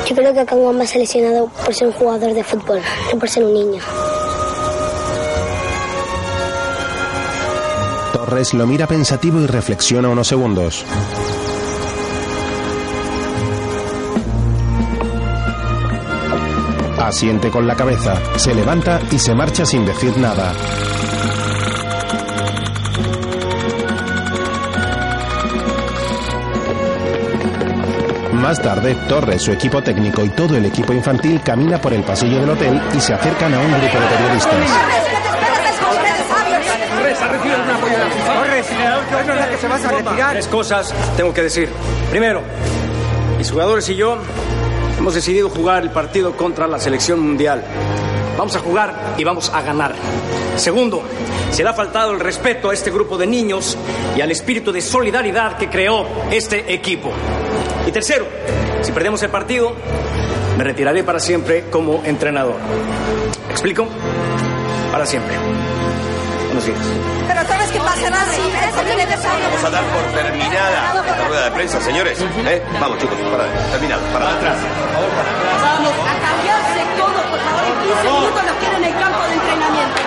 [0.07, 2.79] Yo creo que Kanwamba se ha lesionado por ser un jugador de fútbol,
[3.11, 3.81] no por ser un niño.
[8.33, 10.83] Lo mira pensativo y reflexiona unos segundos.
[16.97, 20.51] Asiente con la cabeza, se levanta y se marcha sin decir nada.
[28.33, 32.39] Más tarde, Torres, su equipo técnico y todo el equipo infantil camina por el pasillo
[32.39, 34.69] del hotel y se acercan a un grupo de periodistas.
[36.89, 39.02] Torres, ha recibido un apoyo de la FIFA.
[39.13, 40.31] Torres, ¿no es la que se vas a retirar?
[40.31, 41.69] Tres cosas tengo que decir.
[42.09, 42.41] Primero,
[43.37, 44.17] mis jugadores y yo
[44.97, 47.63] hemos decidido jugar el partido contra la selección mundial.
[48.37, 49.93] Vamos a jugar y vamos a ganar.
[50.55, 51.03] Segundo,
[51.51, 53.77] se le ha faltado el respeto a este grupo de niños
[54.17, 57.11] y al espíritu de solidaridad que creó este equipo.
[57.85, 58.25] Y tercero,
[58.81, 59.73] si perdemos el partido,
[60.57, 62.55] me retiraré para siempre como entrenador.
[63.47, 63.87] ¿Me explico?
[64.91, 65.35] Para siempre.
[66.47, 67.13] Buenos días.
[67.73, 67.79] Que.
[67.79, 72.19] Vamos a dar por terminada esta rueda de prensa, señores.
[72.21, 72.61] ¿Eh?
[72.79, 74.57] Vamos, chicos, para terminado, para atrás.
[75.61, 77.63] Vamos, a cambiarse todo, por favor.
[77.65, 80.01] En 15 minutos nos queda en el campo de entrenamiento.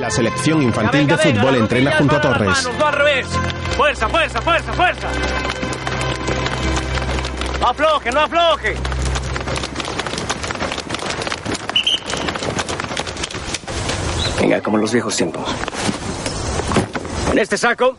[0.00, 2.64] La selección infantil de fútbol entrena junto a Torres.
[2.64, 3.26] Manos, no al revés.
[3.76, 5.08] Fuerza, fuerza, fuerza, fuerza.
[7.62, 8.74] No afloje, no afloje.
[14.40, 15.48] Venga, como los viejos tiempos.
[17.30, 17.96] En este saco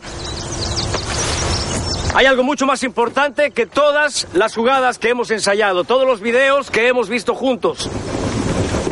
[2.14, 6.70] hay algo mucho más importante que todas las jugadas que hemos ensayado, todos los videos
[6.70, 7.90] que hemos visto juntos.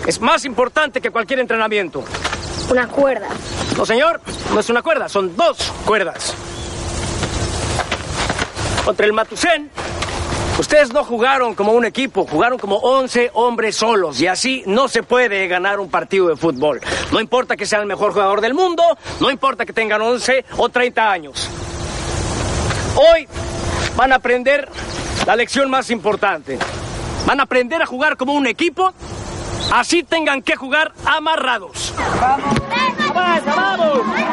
[0.08, 2.02] Es más importante que cualquier entrenamiento.
[2.70, 3.28] Una cuerda.
[3.76, 4.22] No, señor,
[4.54, 6.34] no es una cuerda, son dos cuerdas.
[8.86, 9.70] Contra el Matusén,
[10.60, 15.04] ustedes no jugaron como un equipo, jugaron como 11 hombres solos y así no se
[15.04, 16.82] puede ganar un partido de fútbol.
[17.12, 18.84] No importa que sea el mejor jugador del mundo,
[19.20, 21.50] no importa que tengan 11 o 30 años.
[22.96, 23.28] Hoy
[23.96, 24.70] van a aprender
[25.26, 26.58] la lección más importante.
[27.26, 28.94] Van a aprender a jugar como un equipo,
[29.72, 31.94] así tengan que jugar amarrados.
[32.20, 32.56] ¡Vamos!
[33.10, 34.31] ¡Avanza, vamos!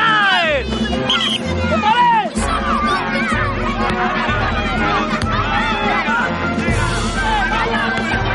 [0.00, 0.66] Vez!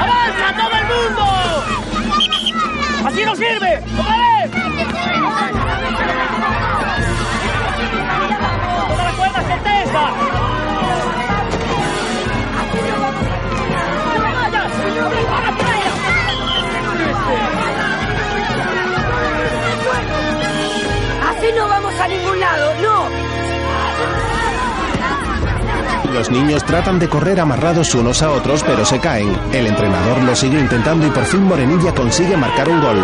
[0.01, 1.23] ¡Avanza todo el mundo!
[3.05, 3.83] ¡Así no sirve!
[3.97, 4.51] ¡Otra vez!
[8.87, 10.36] ¡Toda la cuerda se!
[21.57, 23.09] No vamos a ningún lado, no.
[26.13, 29.35] Los niños tratan de correr amarrados unos a otros, pero se caen.
[29.51, 32.97] El entrenador lo sigue intentando y por fin Morenilla consigue marcar un gol.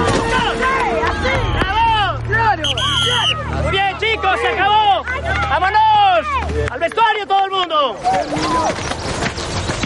[3.62, 5.04] Muy bien, chicos, se acabó.
[5.50, 6.28] ¡Vámonos!
[6.72, 7.98] ¡Al vestuario todo el mundo!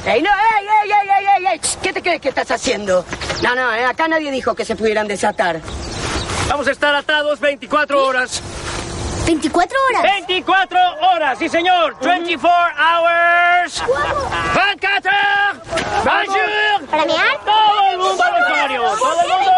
[0.06, 0.30] ¡Ey, no!
[0.30, 1.62] ¡Ey, ey, ey, ey, ey, ey!
[1.82, 3.04] ¿Qué te crees que estás haciendo?
[3.42, 5.60] No, no, eh, acá nadie dijo que se pudieran desatar.
[6.48, 8.42] Vamos a estar atados 24 horas.
[9.28, 10.04] ¿24 horas?
[10.26, 11.98] 24 horas, sí señor.
[12.02, 13.84] 24 hours.
[14.56, 15.12] 24.
[16.06, 16.90] Bonjour.
[16.90, 17.40] ¿Para mear?
[17.44, 18.82] Todo el mundo al vestuario.
[18.98, 19.52] Todo el mundo.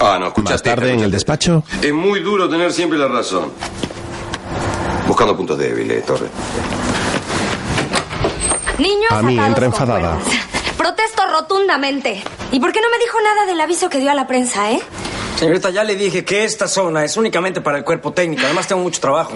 [0.00, 0.70] Ah, no, escuchaste.
[0.70, 3.52] Más tarde en el despacho, Es muy duro tener siempre la razón.
[5.06, 6.30] Buscando puntos débiles, Torres.
[8.78, 10.16] Niños, a mí entra enfadada.
[10.78, 12.22] Protesto rotundamente.
[12.50, 14.80] ¿Y por qué no me dijo nada del aviso que dio a la prensa, eh?
[15.38, 18.42] Señorita, ya le dije que esta zona es únicamente para el cuerpo técnico.
[18.44, 19.34] Además, tengo mucho trabajo.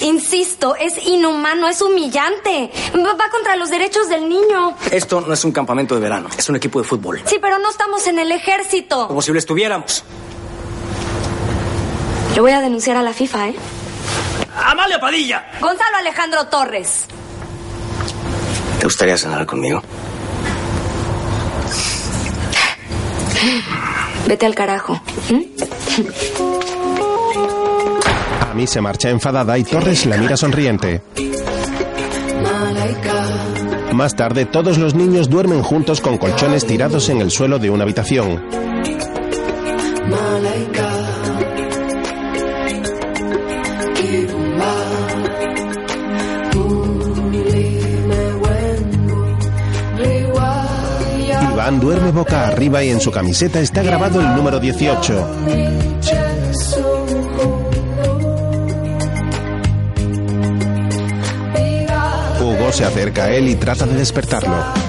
[0.00, 2.70] Insisto, es inhumano, es humillante.
[2.94, 4.76] Va va contra los derechos del niño.
[4.90, 7.22] Esto no es un campamento de verano, es un equipo de fútbol.
[7.24, 9.08] Sí, pero no estamos en el ejército.
[9.08, 10.04] Como si lo estuviéramos.
[12.34, 13.54] Yo voy a denunciar a la FIFA, ¿eh?
[14.54, 15.50] ¡Amalia Padilla!
[15.62, 17.06] Gonzalo Alejandro Torres.
[18.78, 19.82] ¿Te gustaría cenar conmigo?
[24.28, 25.00] Vete al carajo.
[25.30, 25.42] ¿Mm?
[28.50, 31.00] a mí se marcha enfadada y Torres la mira sonriente.
[33.94, 37.84] Más tarde, todos los niños duermen juntos con colchones tirados en el suelo de una
[37.84, 38.67] habitación.
[51.80, 55.28] Duerme boca arriba y en su camiseta está grabado el número 18.
[62.40, 64.87] Hugo se acerca a él y trata de despertarlo.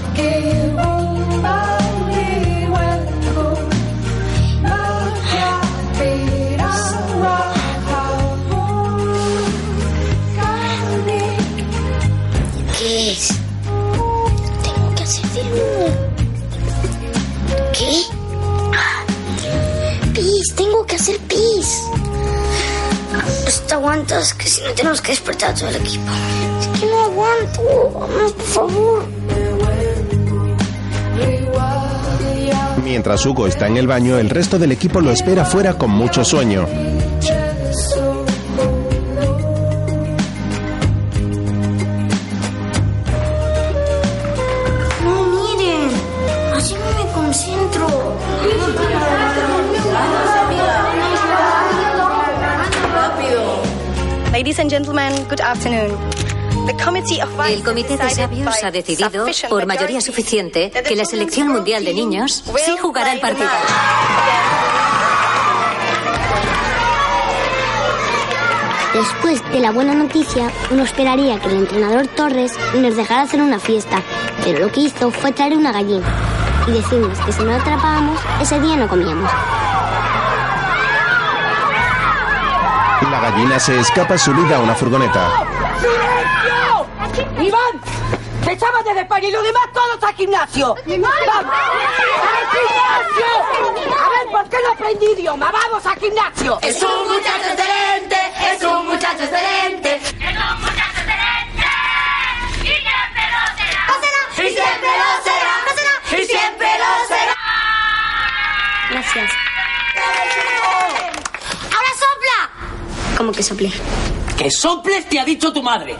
[24.76, 26.12] Tenemos que despertar a todo el equipo.
[26.60, 28.00] Es que no aguanto.
[28.00, 29.06] Vamos, por favor.
[32.84, 36.26] Mientras Hugo está en el baño, el resto del equipo lo espera fuera con mucho
[36.26, 36.66] sueño.
[57.48, 62.44] El Comité de Sabios ha decidido, por mayoría suficiente, que la Selección Mundial de Niños
[62.64, 63.50] sí jugará el partido.
[68.94, 73.60] Después de la buena noticia, uno esperaría que el entrenador Torres nos dejara hacer una
[73.60, 74.04] fiesta,
[74.44, 76.06] pero lo que hizo fue traer una gallina
[76.68, 79.32] y decirnos que si no la atrapábamos, ese día no comíamos.
[83.30, 85.46] Gallina se escapa subida a una furgoneta.
[85.80, 86.88] ¡Silencio!
[87.40, 87.82] ¡Iván!
[88.48, 90.76] ¡Echábate de España y los demás todos al gimnasio!
[90.88, 90.96] ¡Vamos!
[90.98, 93.30] ¡Al gimnasio!
[93.94, 95.52] A ver, ¿por qué no aprendí idioma?
[95.52, 96.58] ¡Vamos al gimnasio!
[96.62, 98.18] Es un muchacho excelente,
[98.52, 99.96] es un muchacho excelente.
[99.96, 101.70] Es un muchacho excelente.
[102.62, 103.84] Y siempre lo será.
[104.38, 105.54] Y siempre lo será.
[106.18, 107.38] Y siempre lo será.
[108.90, 109.32] Gracias.
[111.72, 112.40] ¡Ahora sopla!
[113.20, 113.70] ¿Cómo que sople?
[114.38, 115.98] ¡Que soples te ha dicho tu madre!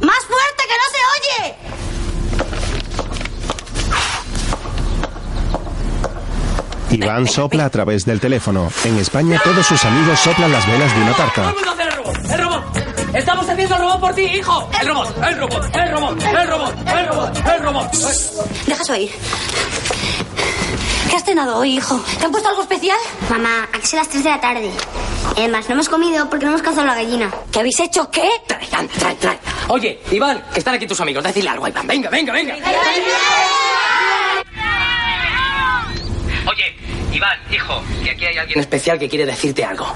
[0.00, 0.98] ¡Más fuerte que no se
[6.90, 7.00] oye!
[7.04, 8.72] Iván sopla a través del teléfono.
[8.86, 11.42] En España todos sus amigos soplan las velas de una tarta.
[11.42, 12.16] ¡Vamos a hacer el robot!
[12.28, 12.64] ¡El robot!
[13.14, 14.68] ¡Estamos haciendo el robot por ti, hijo!
[14.80, 15.16] ¡El robot!
[15.22, 15.76] ¡El robot!
[15.76, 16.20] ¡El robot!
[16.20, 16.76] ¡El robot!
[16.88, 17.36] ¡El robot!
[17.46, 17.92] ¡El robot!
[18.66, 19.12] Deja eso ahí.
[21.12, 22.02] ¿Qué has cenado hoy, hijo?
[22.18, 22.96] ¿Te han puesto algo especial?
[23.28, 24.70] Mamá, aquí son las 3 de la tarde.
[25.36, 27.30] Además, no hemos comido porque no hemos cazado la gallina.
[27.52, 28.10] ¿Qué habéis hecho?
[28.10, 28.30] ¿Qué?
[28.46, 29.38] Trae, trae, trae.
[29.68, 31.22] Oye, Iván, que están aquí tus amigos.
[31.22, 31.86] Decidle algo, Iván.
[31.86, 32.54] Venga, venga, venga.
[36.46, 36.76] Oye,
[37.12, 39.94] Iván, hijo, que aquí hay alguien especial que quiere decirte algo.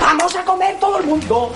[0.00, 1.52] ¡Vamos a comer todo el mundo!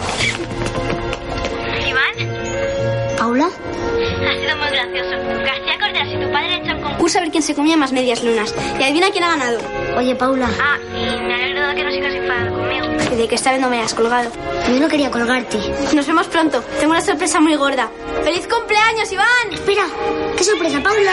[1.88, 3.16] ¿Iván?
[3.16, 3.46] ¿Paula?
[3.46, 5.16] Ha sido muy gracioso.
[5.44, 8.22] García Cordeas y tu padre hecho un concurso a ver quién se comía más medias
[8.22, 8.54] lunas.
[8.78, 9.58] Y adivina quién ha ganado.
[9.96, 10.50] Oye, Paula.
[10.60, 12.86] Ah, y me alegro de que no sigas enfadado conmigo.
[13.10, 14.30] Y de que esta vez no me hayas colgado.
[14.68, 15.58] Yo no quería colgarte.
[15.94, 16.62] Nos vemos pronto.
[16.78, 17.88] Tengo una sorpresa muy gorda.
[18.22, 19.52] ¡Feliz cumpleaños, Iván!
[19.52, 19.86] Espera,
[20.36, 21.12] qué sorpresa, Paula.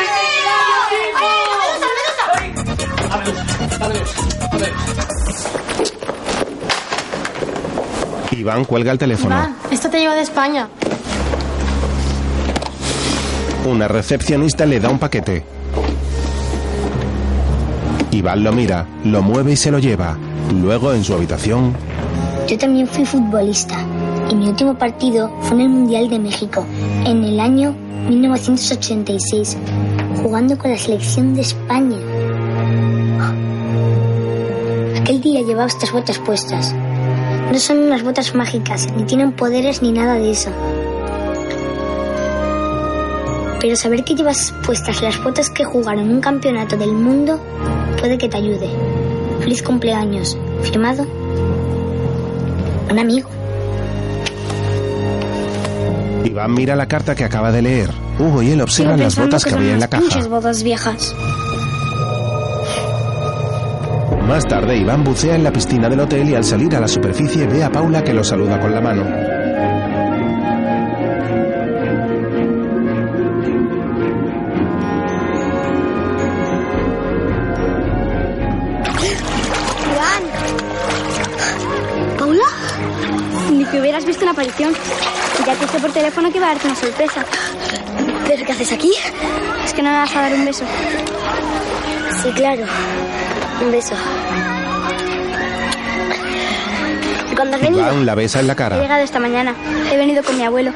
[8.31, 9.33] Iván cuelga el teléfono.
[9.33, 10.67] Iván, esto te lleva de España.
[13.65, 15.43] Una recepcionista le da un paquete.
[18.11, 20.17] Iván lo mira, lo mueve y se lo lleva.
[20.53, 21.73] Luego, en su habitación,
[22.47, 23.75] Yo también fui futbolista
[24.29, 26.63] y mi último partido fue en el Mundial de México,
[27.05, 27.75] en el año
[28.07, 29.57] 1986,
[30.21, 31.97] jugando con la selección de España.
[34.95, 36.75] Aquel día llevaba estas botas puestas.
[37.51, 40.51] No son unas botas mágicas, ni tienen poderes ni nada de eso.
[43.65, 47.41] Pero saber que llevas puestas las botas que jugaron un campeonato del mundo
[47.99, 48.69] puede que te ayude.
[49.39, 50.37] Feliz cumpleaños.
[50.61, 51.03] Firmado.
[52.91, 53.27] Un amigo.
[56.25, 57.89] Iván mira la carta que acaba de leer.
[58.19, 60.03] Hugo y él observan las botas que había en la caja.
[60.03, 61.15] Muchas botas viejas.
[64.27, 67.47] Más tarde, Iván bucea en la piscina del hotel y al salir a la superficie
[67.47, 69.34] ve a Paula que lo saluda con la mano.
[84.15, 84.73] Visto una aparición.
[85.45, 87.25] Ya te dije por teléfono que iba a darte una sorpresa.
[88.25, 88.93] ¿Pero qué haces aquí?
[89.65, 90.63] Es que no me vas a dar un beso.
[92.23, 92.63] Sí, claro.
[93.61, 93.95] Un beso.
[97.35, 97.81] ¿Y cuándo has venido?
[97.81, 98.79] Iván la besa en la He cara.
[98.81, 99.53] llegado esta mañana.
[99.91, 100.71] He venido con mi abuelo.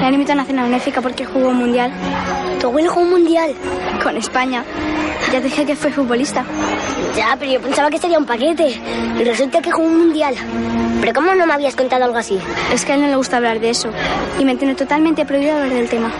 [0.00, 1.92] Me han invitado a una cena benéfica porque jugó un mundial.
[2.58, 3.52] ¿Tu abuelo jugó un mundial?
[4.02, 4.64] Con España.
[5.30, 6.42] Ya dije que fue futbolista.
[7.14, 8.80] Ya, pero yo pensaba que sería un paquete.
[9.20, 10.34] Y resulta que jugó un mundial.
[11.02, 12.38] ¿Pero cómo no me habías contado algo así?
[12.72, 13.90] Es que a él no le gusta hablar de eso.
[14.38, 16.10] Y me tiene totalmente prohibido hablar del tema.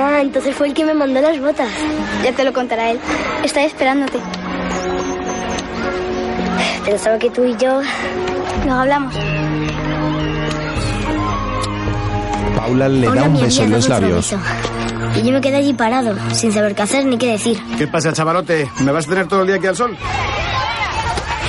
[0.00, 1.68] Ah, entonces fue el que me mandó las botas.
[2.22, 3.00] Ya te lo contará él.
[3.42, 4.20] Está esperándote.
[6.84, 7.80] Pensaba que tú y yo...
[8.64, 9.14] Luego hablamos.
[12.56, 14.34] Paula le da un beso en los labios.
[15.16, 17.60] Y yo me quedé allí parado, sin saber qué hacer ni qué decir.
[17.76, 18.70] ¿Qué pasa, chavalote?
[18.80, 19.96] ¿Me vas a tener todo el día aquí al sol?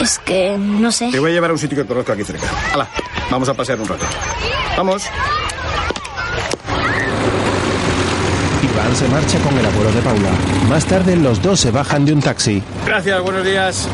[0.02, 1.12] Es que no sé.
[1.12, 2.48] Te voy a llevar a un sitio que conozco aquí cerca.
[2.74, 2.88] Hala,
[3.30, 4.06] vamos a pasear un rato.
[4.76, 5.04] Vamos.
[8.64, 10.30] Iván se marcha con el abuelo de Paula.
[10.70, 12.64] Más tarde los dos se bajan de un taxi.
[12.86, 13.88] Gracias, buenos días.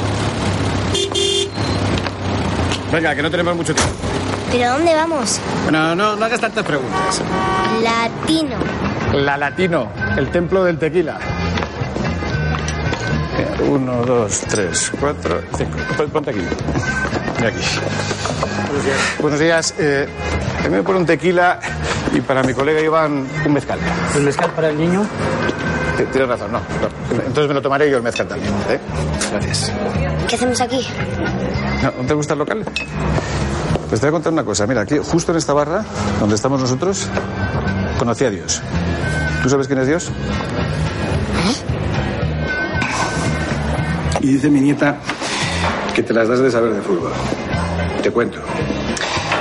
[2.91, 3.93] Venga, que no tenemos mucho tiempo.
[4.51, 5.39] ¿Pero dónde vamos?
[5.63, 7.21] Bueno, no, no hagas tantas preguntas.
[7.83, 8.55] Latino.
[9.13, 11.17] La Latino, el templo del tequila.
[13.69, 15.77] Uno, dos, tres, cuatro, cinco.
[15.97, 16.39] Pon- Ponte aquí.
[17.37, 17.59] Mira aquí.
[18.69, 18.97] Buenos días.
[19.19, 19.73] Buenos días.
[19.77, 20.07] Eh,
[20.69, 21.59] me pone un tequila
[22.13, 23.79] y para mi colega Iván un mezcal.
[24.15, 25.05] ¿El mezcal para el niño?
[26.11, 27.13] Tienes razón, no, no.
[27.25, 28.53] Entonces me lo tomaré yo el mezcal también.
[28.69, 28.79] ¿eh?
[29.31, 29.71] Gracias.
[30.27, 30.87] ¿Qué hacemos aquí?
[31.83, 32.63] ¿No, ¿no te gusta el local?
[33.89, 34.67] Pues te voy a contar una cosa.
[34.67, 35.85] Mira, aquí, justo en esta barra,
[36.19, 37.07] donde estamos nosotros,
[37.97, 38.61] conocí a Dios.
[39.43, 40.11] ¿Tú sabes quién es Dios?
[44.21, 44.97] Y dice mi nieta
[45.95, 47.11] que te las das de saber de fútbol.
[48.03, 48.39] Te cuento.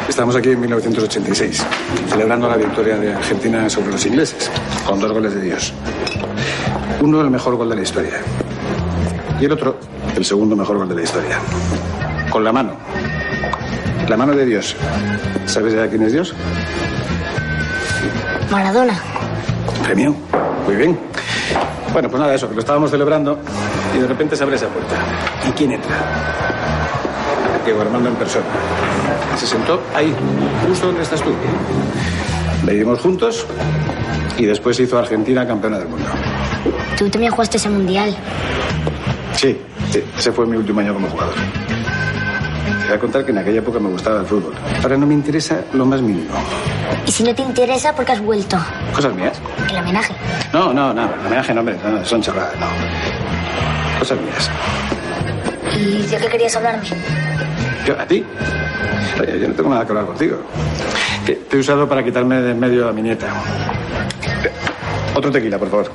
[0.08, 1.66] Estamos aquí en 1986,
[2.08, 4.50] celebrando la victoria de Argentina sobre los ingleses,
[4.86, 5.72] con dos goles de Dios.
[7.00, 8.20] Uno el mejor gol de la historia.
[9.40, 9.76] Y el otro,
[10.14, 11.38] el segundo mejor gol de la historia.
[12.36, 12.72] Con la mano.
[14.10, 14.76] La mano de Dios.
[15.46, 16.34] ¿Sabes ya quién es Dios?
[18.50, 18.92] Maradona.
[19.82, 20.14] Premio.
[20.66, 20.98] Muy bien.
[21.94, 23.38] Bueno, pues nada, eso, que lo estábamos celebrando
[23.96, 24.96] y de repente se abre esa puerta.
[25.48, 25.96] ¿Y quién entra?
[27.64, 28.44] Diego Armando en persona.
[29.38, 30.14] Se sentó ahí,
[30.68, 31.32] justo donde estás tú.
[32.66, 33.46] Le dimos juntos
[34.36, 36.10] y después hizo Argentina campeona del mundo.
[36.98, 38.14] Tú también jugaste ese mundial.
[39.32, 39.58] Sí,
[39.90, 41.34] sí, ese fue mi último año como jugador.
[42.86, 44.54] Te voy a contar que en aquella época me gustaba el fútbol.
[44.80, 46.30] Ahora no me interesa lo más mínimo.
[47.04, 48.56] Y si no te interesa, ¿por qué has vuelto?
[48.94, 49.36] Cosas mías.
[49.68, 50.14] El homenaje.
[50.52, 52.66] No, no, no, el homenaje no, hombre, no, son chorradas, no.
[53.98, 54.50] Cosas mías.
[55.76, 56.86] ¿Y de qué querías hablarme?
[57.84, 58.24] Yo, ¿A ti?
[59.20, 60.36] Oye, yo no tengo nada que hablar contigo.
[61.26, 63.26] Que te he usado para quitarme de en medio a mi nieta.
[65.12, 65.90] Otro tequila, por favor.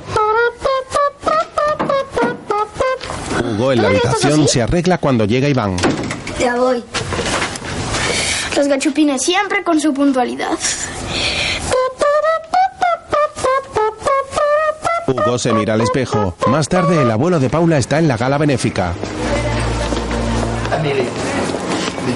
[3.46, 5.78] Hugo en la habitación se arregla cuando llega Iván.
[6.42, 6.84] Ya voy.
[8.58, 10.58] Los gachupines siempre con su puntualidad.
[15.08, 16.36] Hugo se mira al espejo.
[16.48, 18.94] Más tarde el abuelo de Paula está en la gala benéfica.
[20.78, 21.04] Emilio,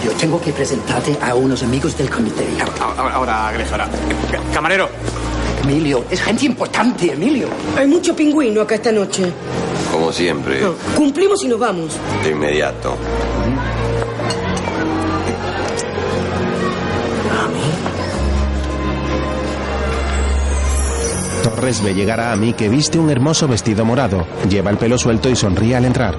[0.04, 2.48] yo tengo que presentarte a unos amigos del comité.
[2.80, 3.88] Ahora, ahora, Greg, ahora.
[4.54, 4.90] Camarero.
[5.64, 7.48] Emilio, es gente importante, Emilio.
[7.78, 9.32] Hay mucho pingüino acá esta noche.
[9.92, 10.62] Como siempre,
[10.96, 11.92] Cumplimos y nos vamos.
[12.24, 12.96] de inmediato.
[21.46, 24.26] Torres ve llegar a Amy que viste un hermoso vestido morado.
[24.50, 26.16] Lleva el pelo suelto y sonríe al entrar.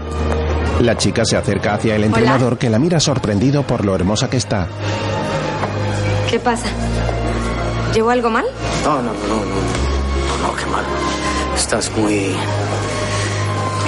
[0.79, 4.37] La chica se acerca hacia el entrenador que la mira sorprendido por lo hermosa que
[4.37, 4.69] está.
[6.31, 6.69] ¿Qué pasa?
[7.93, 8.45] ¿Llevo algo mal?
[8.85, 9.47] No, no, no, no, no.
[9.47, 10.85] No, no, qué mal.
[11.57, 12.31] Estás muy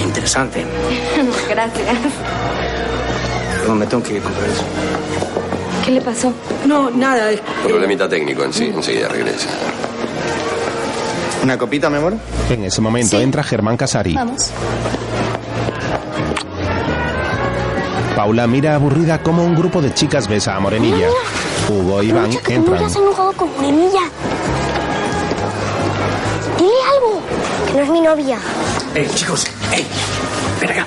[0.03, 0.65] interesante.
[1.49, 1.87] Gracias.
[3.65, 4.63] No, me tengo que ir con eso.
[5.85, 6.33] ¿Qué le pasó?
[6.65, 7.29] No, nada.
[7.65, 9.47] Problemita técnico en sí, enseguida regresa.
[11.43, 12.15] ¿Una copita, mi amor?
[12.49, 14.13] En ese momento entra Germán Casari.
[14.13, 14.51] Vamos.
[18.15, 21.07] Paula mira aburrida como un grupo de chicas besa a Morenilla.
[21.69, 22.89] Hugo y Iván Mucho que tu entran.
[22.89, 24.01] se ha enojado con Morenilla.
[26.57, 27.21] Dile algo.
[27.67, 28.37] Que no es mi novia.
[28.95, 29.45] ¡Ey, chicos!
[29.71, 29.87] ¡Ey!
[30.59, 30.85] ¡Ven acá!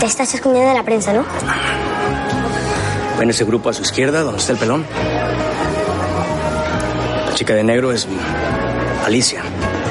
[0.00, 1.24] Te estás escondiendo de la prensa, ¿no?
[3.18, 4.84] ¿Ven ese grupo a su izquierda, donde está el pelón?
[7.26, 8.06] La chica de negro es
[9.04, 9.42] Alicia,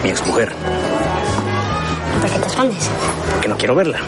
[0.04, 0.54] mi exmujer.
[2.22, 2.90] ¿Por qué te escondes?
[3.42, 4.00] Que no quiero verla.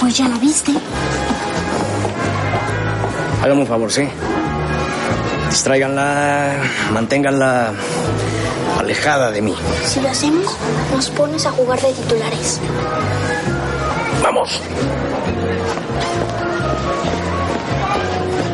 [0.00, 0.72] Pues ya lo viste.
[3.42, 4.08] Hágame un favor, sí.
[5.50, 6.52] Distráiganla,
[6.92, 7.72] manténganla
[8.78, 9.54] alejada de mí.
[9.84, 10.56] Si lo hacemos,
[10.92, 12.60] nos pones a jugar de titulares.
[14.22, 14.60] Vamos.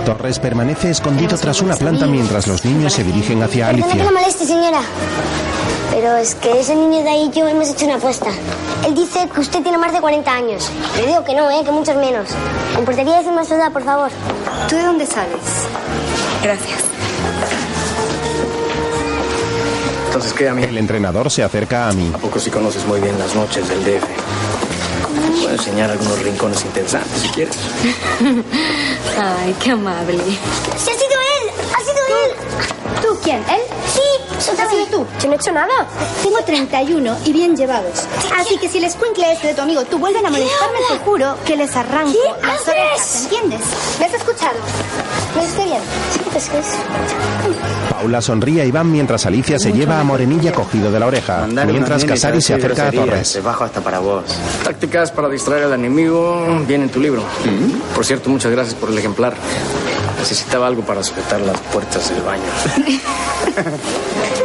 [0.04, 4.04] Torres permanece escondido tras una planta mientras los niños se dirigen hacia Alicia.
[4.04, 4.80] la moleste, señora.
[5.90, 8.30] Pero es que ese niño de ahí y yo hemos hecho una apuesta.
[8.86, 10.70] Él dice que usted tiene más de 40 años.
[10.96, 11.62] Le digo que no, ¿eh?
[11.64, 12.28] Que muchos menos.
[12.74, 14.10] ¿Me importaría decirme su edad, por favor?
[14.68, 15.40] ¿Tú de dónde sales?
[16.42, 16.80] Gracias.
[20.06, 20.68] Entonces, ¿qué, amigo?
[20.68, 22.10] El entrenador se acerca a mí.
[22.14, 24.21] ¿A poco sí conoces muy bien las noches del DF?
[25.62, 27.56] Enseñar algunos rincones interesantes si quieres.
[29.16, 30.18] Ay, qué amable.
[30.76, 31.50] ¡Sí, ha sido él!
[31.72, 33.00] ¡Ha sido él!
[33.00, 33.44] ¿Tú quién?
[33.48, 33.60] ¿Él?
[34.52, 35.06] Eso ¿Has sido tú?
[35.20, 35.72] Yo no he hecho nada.
[36.22, 38.06] Tengo 31 y bien llevados.
[38.38, 41.36] Así que si el escuincle este de tu amigo tú vuelven a molestarme, te juro
[41.46, 42.68] que les arranco ¿Qué las haces?
[42.68, 43.60] orejas, ¿entiendes?
[43.98, 44.58] ¿Me has escuchado?
[45.36, 45.80] ¿Me estoy bien?
[46.12, 46.46] Sí, que es...
[47.90, 51.66] Paula sonríe a Iván mientras Alicia se lleva a Morenilla cogido de la oreja, Mandar
[51.66, 53.32] mientras Casari se acerca a Torres.
[53.32, 54.24] Te bajo hasta para vos.
[54.64, 57.22] Tácticas para distraer al enemigo viene en tu libro.
[57.94, 59.34] Por cierto, muchas gracias por el ejemplar.
[60.18, 62.42] Necesitaba algo para sujetar las puertas del baño.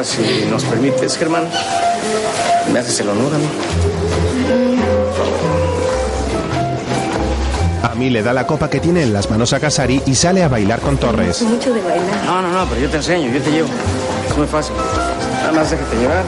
[0.00, 1.44] ahora, si nos permites, Germán,
[2.72, 3.48] me haces el honor a mí.
[7.82, 10.42] A mí le da la copa que tiene en las manos a Casari y sale
[10.42, 11.42] a bailar con Torres.
[11.42, 12.24] Mucho de bailar.
[12.24, 13.68] No, no, no, pero yo te enseño, yo te llevo.
[14.28, 14.74] Es muy fácil.
[15.40, 16.24] Nada más déjate llevar.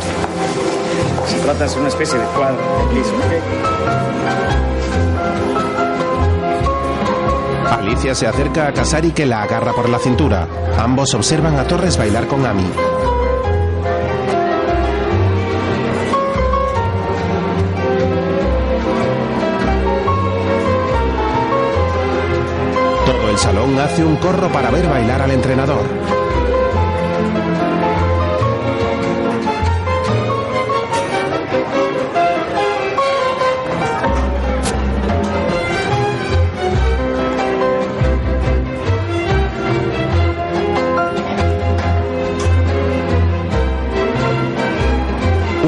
[1.29, 2.59] Se trata de hacer una especie de cuadro.
[7.71, 10.47] Alicia se acerca a Casari que la agarra por la cintura.
[10.79, 12.71] Ambos observan a Torres bailar con Ami.
[23.33, 25.83] El salón hace un corro para ver bailar al entrenador.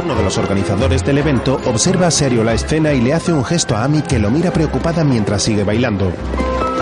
[0.04, 3.74] Uno de los organizadores del evento observa serio la escena y le hace un gesto
[3.74, 6.12] a Ami que lo mira preocupada mientras sigue bailando.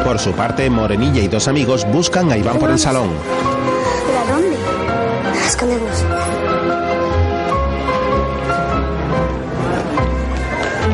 [0.04, 3.10] Por su parte, Morenilla y dos amigos buscan a Iván por el salón.
[4.06, 4.56] ¿Pero a dónde?
[5.40, 6.04] A escondernos.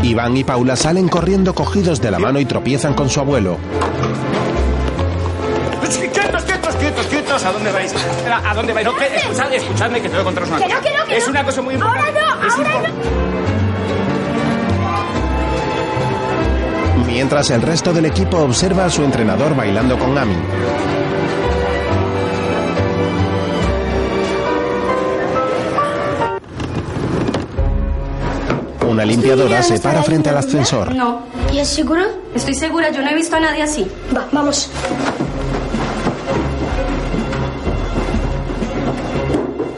[0.03, 3.59] Iván y Paula salen corriendo cogidos de la mano y tropiezan con su abuelo.
[6.13, 7.45] Quietos, quietos, quietos, quietos.
[7.45, 7.93] ¿A dónde vais?
[7.93, 8.87] Espera, ¿A dónde vais?
[8.87, 10.77] No, que- escuchad, escuchadme que te voy a contar una Que cosa.
[10.77, 11.31] no, que no, que es no.
[11.31, 12.01] una cosa muy importante.
[12.21, 13.09] Ahora no, ahora importante.
[17.19, 20.37] Mientras el resto del equipo observa a su entrenador bailando con Ami.
[28.89, 30.95] Una limpiadora se para frente al ascensor.
[30.95, 31.23] No.
[31.53, 32.03] ¿Y es seguro?
[32.35, 33.87] Estoy segura, yo no he visto a nadie así.
[34.17, 34.71] Va, vamos.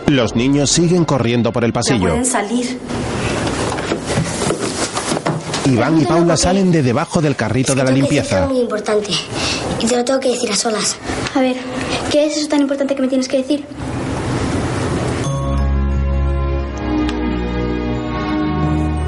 [0.07, 2.09] Los niños siguen corriendo por el Ya pasillo.
[2.09, 2.79] pueden salir.
[5.73, 8.43] Iván y Paula salen de debajo del carrito de la Tengo que decirte limpieza.
[8.43, 9.11] algo muy importante.
[9.81, 10.97] Y te lo tengo que decir a solas.
[11.35, 11.57] A ver,
[12.11, 13.65] ¿qué es eso tan importante que me tienes que decir?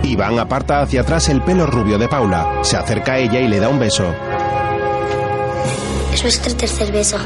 [0.04, 2.60] Iván aparta hacia atrás el pelo rubio de Paula.
[2.62, 4.04] Se acerca a ella y le da un beso.
[6.12, 7.16] Es nuestro tercer beso.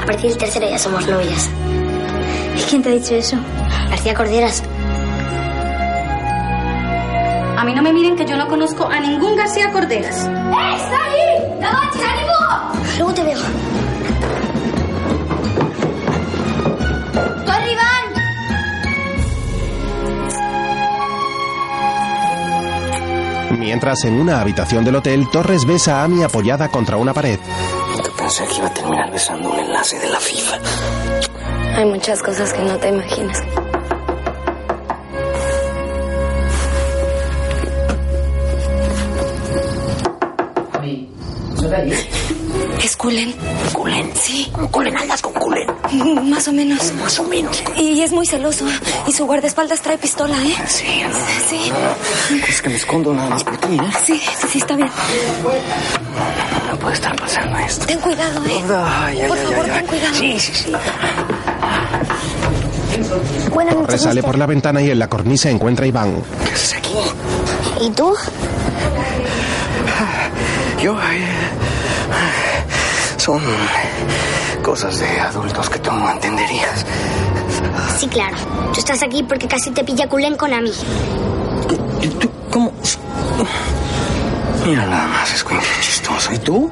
[0.00, 1.48] A partir del tercero ya somos novias.
[2.56, 3.36] ¿Y quién te ha dicho eso?
[3.90, 4.62] García Corderas.
[7.60, 10.24] A mí no me miren que yo no conozco a ningún García Corderas.
[10.24, 11.60] ¡Eh, Sally!
[11.60, 12.32] ¡No manches, ánimo!
[12.96, 13.38] Luego te veo.
[17.44, 18.04] ¡Corre, Iván!
[23.58, 27.38] Mientras en una habitación del hotel, Torres besa a Ami apoyada contra una pared.
[27.94, 30.56] Nunca pensé que iba a terminar besando un enlace de la FIFA.
[31.76, 33.38] Hay muchas cosas que no te imaginas.
[43.00, 43.34] ¿Es Kulen?
[43.72, 44.12] ¿Kulen?
[44.14, 44.52] Sí.
[44.70, 45.66] ¿Kulen andas con Kulen?
[46.28, 46.92] Más o menos.
[47.00, 47.62] Más o menos.
[47.78, 48.66] Y es muy celoso.
[49.06, 50.54] Y su guardaespaldas trae pistola, ¿eh?
[50.68, 51.16] Sí, no.
[51.48, 51.72] Sí.
[52.46, 53.90] Es que me escondo nada más por ti, ¿eh?
[54.04, 54.90] Sí, sí, sí, está bien.
[56.70, 57.86] No puede estar pasando esto.
[57.86, 58.62] Ten cuidado, ¿eh?
[58.68, 60.14] Ay, ay, Por ay, favor, ten cuidado.
[60.16, 60.72] Sí, sí, sí.
[63.50, 64.02] Buenas noches.
[64.02, 66.22] sale por la ventana y en la cornisa encuentra a Iván.
[66.44, 66.92] ¿Qué haces aquí?
[67.80, 68.14] ¿Y tú?
[70.82, 71.00] Yo...
[71.00, 71.24] eh,
[73.20, 73.42] son
[74.62, 76.86] cosas de adultos que tú no entenderías.
[77.98, 78.36] Sí, claro.
[78.72, 80.72] Tú estás aquí porque casi te pilla culén con a mí.
[82.50, 82.72] ¿Cómo?
[84.66, 85.44] Mira nada más, es
[85.82, 86.32] chistoso.
[86.32, 86.70] ¿Y tú?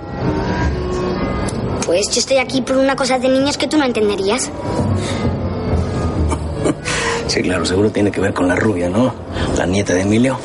[1.85, 4.51] Pues yo estoy aquí por una cosa de niños que tú no entenderías.
[7.27, 9.15] Sí, claro, seguro tiene que ver con la rubia, ¿no?
[9.57, 10.39] La nieta de Emilio.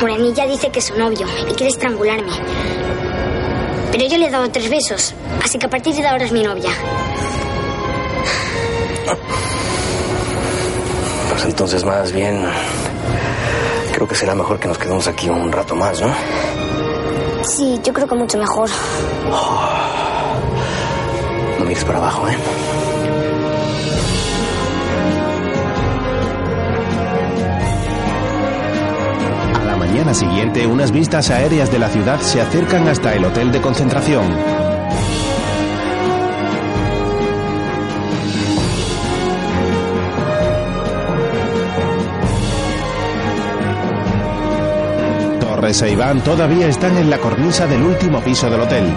[0.00, 2.32] Morenilla dice que es su novio y quiere estrangularme.
[3.90, 6.42] Pero yo le he dado tres besos, así que a partir de ahora es mi
[6.42, 6.70] novia.
[11.30, 12.44] Pues entonces más bien...
[13.92, 16.14] Creo que será mejor que nos quedemos aquí un rato más, ¿no?
[17.42, 18.70] Sí, yo creo que mucho mejor.
[21.58, 22.36] No mires para abajo, ¿eh?
[29.98, 34.32] Mañana siguiente, unas vistas aéreas de la ciudad se acercan hasta el hotel de concentración.
[45.40, 48.94] Torres e Iván todavía están en la cornisa del último piso del hotel.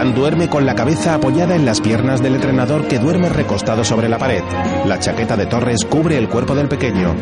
[0.00, 4.08] Iván duerme con la cabeza apoyada en las piernas del entrenador que duerme recostado sobre
[4.08, 4.42] la pared.
[4.86, 7.14] La chaqueta de Torres cubre el cuerpo del pequeño.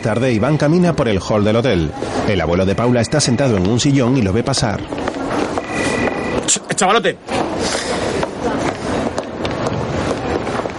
[0.00, 1.92] Más tarde, Iván camina por el hall del hotel.
[2.26, 4.80] El abuelo de Paula está sentado en un sillón y lo ve pasar.
[6.74, 7.18] Chavalote.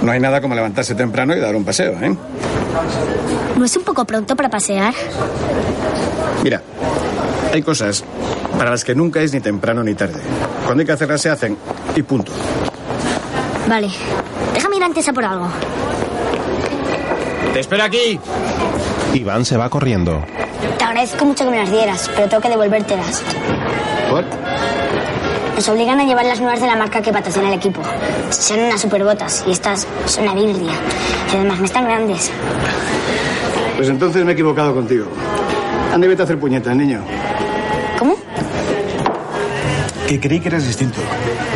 [0.02, 2.18] No hay nada como levantarse temprano y dar un paseo, ¿eh?
[3.56, 4.96] ¿No es un poco pronto para pasear?
[6.44, 6.64] Mira,
[7.54, 8.04] hay cosas
[8.58, 10.20] para las que nunca es ni temprano ni tarde.
[10.66, 11.56] Cuando hay que hacerlas se hacen
[11.96, 12.32] y punto.
[13.70, 13.92] Vale.
[14.56, 15.48] Déjame ir antes a por algo.
[17.54, 18.20] Te espero aquí.
[19.14, 20.24] Iván se va corriendo.
[20.78, 23.24] Te agradezco mucho que me las dieras, pero tengo que devolvértelas.
[24.10, 24.26] ¿Por?
[25.56, 27.82] Nos obligan a llevar las nuevas de la marca que patrocina el equipo.
[28.30, 30.74] Son unas superbotas y estas son una birria.
[31.32, 32.32] Y además no están grandes.
[33.76, 35.06] Pues entonces me he equivocado contigo.
[35.94, 37.02] Ande, vete a hacer puñetas, niño.
[38.00, 38.16] ¿Cómo?
[40.08, 41.00] Que creí que eras distinto.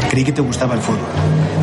[0.10, 1.00] Creí que te gustaba el fútbol.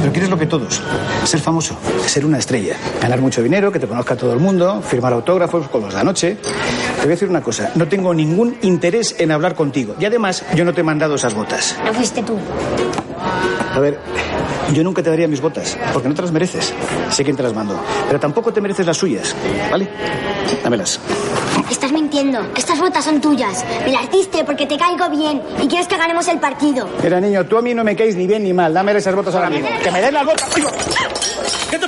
[0.01, 0.82] Pero quieres lo que todos.
[1.24, 1.76] Ser famoso,
[2.09, 2.76] ser una estrella.
[3.00, 6.36] Ganar mucho dinero, que te conozca todo el mundo, firmar autógrafos con los de anoche.
[6.36, 7.70] Te voy a decir una cosa.
[7.74, 9.94] No tengo ningún interés en hablar contigo.
[9.98, 11.76] Y además, yo no te he mandado esas botas.
[11.84, 12.36] No fuiste tú.
[13.74, 13.98] A ver,
[14.74, 16.72] yo nunca te daría mis botas, porque no te las mereces.
[17.11, 17.78] Sé quién te las mando.
[18.07, 19.34] Pero tampoco te mereces las suyas.
[19.70, 19.88] ¿Vale?
[20.62, 21.00] Dámelas.
[21.70, 22.40] Estás mintiendo.
[22.55, 23.64] Estas botas son tuyas.
[23.84, 26.88] Me las diste porque te caigo bien y quieres que ganemos el partido.
[27.03, 28.74] Mira, niño, tú a mí no me caes ni bien ni mal.
[28.74, 29.68] Dame esas botas ahora mismo.
[29.82, 30.48] ¡Que me den las botas!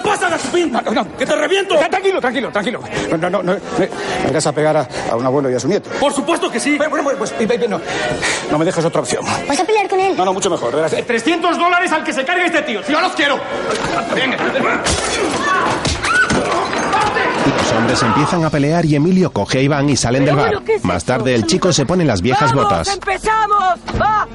[0.05, 0.72] ¡Ay, ¿Qué te pasa, Gaspín?
[1.18, 1.76] ¡Que te reviento!
[1.78, 2.80] Tranquilo, tranquilo, tranquilo.
[3.11, 3.42] No, no, no.
[3.42, 5.90] no, no irás a pegar a, a un abuelo y a su nieto.
[5.98, 6.76] Por supuesto que sí.
[6.76, 7.32] Bueno, bueno, pues
[7.68, 7.80] no,
[8.50, 9.24] no me dejes otra opción.
[9.48, 10.16] ¿Vas a pelear con él?
[10.16, 10.74] No, no, mucho mejor.
[10.74, 10.94] verás.
[11.07, 12.82] 300 dólares al que se cargue este tío.
[12.82, 13.38] Si yo los quiero.
[14.14, 14.36] Venga.
[17.77, 20.47] Hombres empiezan a pelear y Emilio coge a Iván y salen del bar.
[20.47, 22.89] bueno, ¿qué es Más tarde el chico se pone las viejas botas.
[22.89, 23.79] ¡Empezamos!
[24.01, 24.29] ¡Va!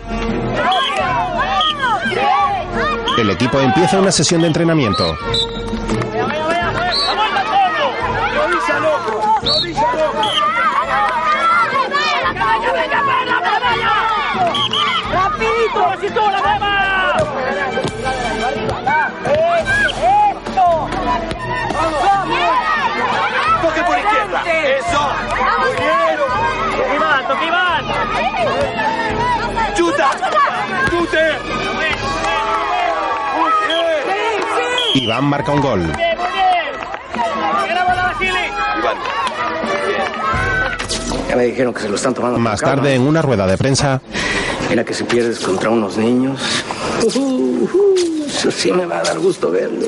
[3.17, 5.17] El equipo empieza una sesión de entrenamiento.
[15.11, 15.89] ¡Rapidito!
[23.69, 24.41] Toque por izquierda.
[24.45, 25.01] Eso.
[25.59, 26.17] Muy bien.
[26.77, 27.85] Toque Iván, toque Iván.
[29.75, 30.11] Chuta.
[30.89, 31.25] Chute.
[34.95, 35.79] Iván marca un gol.
[35.81, 36.07] Muy bien.
[37.69, 38.51] Graba la Basili.
[41.29, 42.39] Ya me dijeron que se lo están tomando.
[42.39, 44.01] Más tarde, en una rueda de prensa,
[44.67, 46.41] Mira que si pierdes contra unos niños.
[47.15, 49.87] Uh, uh, eso sí me va a dar gusto verlo.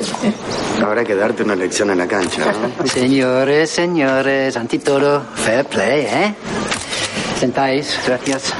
[0.80, 2.86] Habrá que darte una lección en la cancha, ¿no?
[2.92, 6.34] Señores, señores, antitoro, fair play, ¿eh?
[7.38, 8.52] Sentáis, gracias.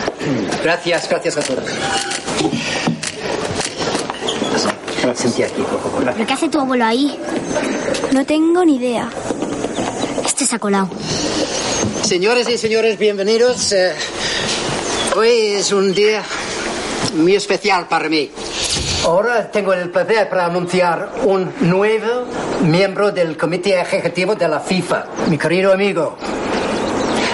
[0.63, 1.65] Gracias, gracias a todos.
[5.15, 5.65] Sentí aquí.
[6.15, 7.19] ¿Pero qué hace tu abuelo ahí?
[8.13, 9.09] No tengo ni idea.
[10.25, 10.91] Este se ha colado.
[12.03, 13.73] Señores y señores, bienvenidos.
[13.73, 13.93] Eh,
[15.17, 16.23] hoy es un día
[17.15, 18.31] muy especial para mí.
[19.05, 22.25] Ahora tengo el placer para anunciar un nuevo
[22.61, 26.17] miembro del Comité Ejecutivo de la FIFA, mi querido amigo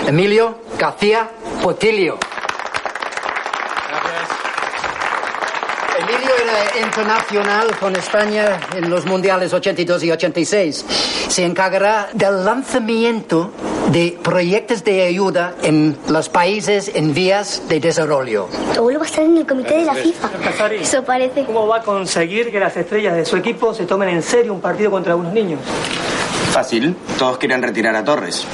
[0.06, 1.28] Emilio García
[1.62, 2.18] Potilio.
[5.98, 10.84] Emilio era internacional con España en los mundiales 82 y 86.
[11.38, 13.52] Se encargará del lanzamiento
[13.92, 18.48] de proyectos de ayuda en los países en vías de desarrollo.
[18.74, 20.30] Tu abuelo va a estar en el comité de la FIFA.
[20.80, 21.44] Eso parece.
[21.44, 24.60] ¿Cómo va a conseguir que las estrellas de su equipo se tomen en serio un
[24.60, 25.60] partido contra unos niños?
[26.58, 26.96] Fácil.
[27.20, 28.44] Todos quieren retirar a Torres.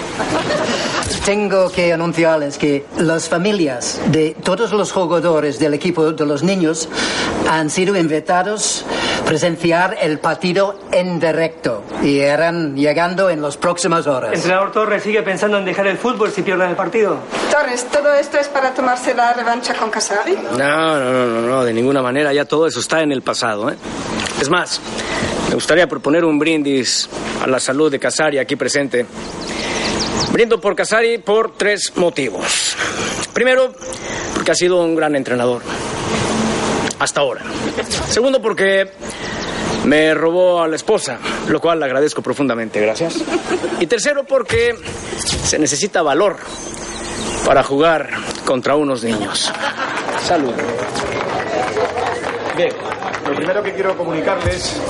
[1.25, 6.87] Tengo que anunciarles que las familias de todos los jugadores del equipo de los niños
[7.49, 8.85] han sido invitados
[9.23, 14.35] a presenciar el partido en directo y irán llegando en las próximas horas.
[14.35, 17.17] ¿Entrenador Torres sigue pensando en dejar el fútbol si pierden el partido?
[17.51, 20.37] Torres, ¿todo esto es para tomarse la revancha con Casari?
[20.59, 22.35] No, no, no, no, no, de ninguna manera.
[22.35, 23.71] Ya todo eso está en el pasado.
[23.71, 23.77] ¿eh?
[24.43, 24.79] Es más,
[25.55, 27.09] me gustaría proponer un brindis
[27.41, 29.07] a la salud de Casari aquí presente.
[30.33, 32.75] Brindo por Casari por tres motivos.
[33.33, 33.73] Primero,
[34.35, 35.63] porque ha sido un gran entrenador.
[36.99, 37.43] Hasta ahora.
[38.09, 38.91] Segundo, porque
[39.85, 43.15] me robó a la esposa, lo cual le agradezco profundamente, gracias.
[43.79, 44.75] Y tercero, porque
[45.45, 46.37] se necesita valor
[47.47, 48.11] para jugar
[48.45, 49.53] contra unos niños.
[50.21, 50.53] Salud.
[52.57, 52.73] Bien,
[53.27, 54.81] lo primero que quiero comunicarles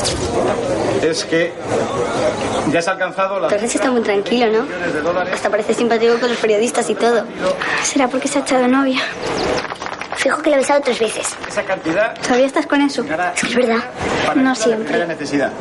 [1.03, 1.53] es que
[2.70, 3.49] ya se ha alcanzado la...
[3.49, 4.66] Torres está muy tranquilo, ¿no?
[5.32, 7.24] Hasta parece simpático con los periodistas y todo.
[7.82, 9.01] ¿Será porque se ha echado novia?
[10.16, 11.37] Fijo que le he besado tres veces.
[11.47, 13.05] Esa cantidad ¿Todavía estás con eso?
[13.43, 13.85] Es verdad.
[14.37, 15.07] No siempre.
[15.07, 15.53] necesidad.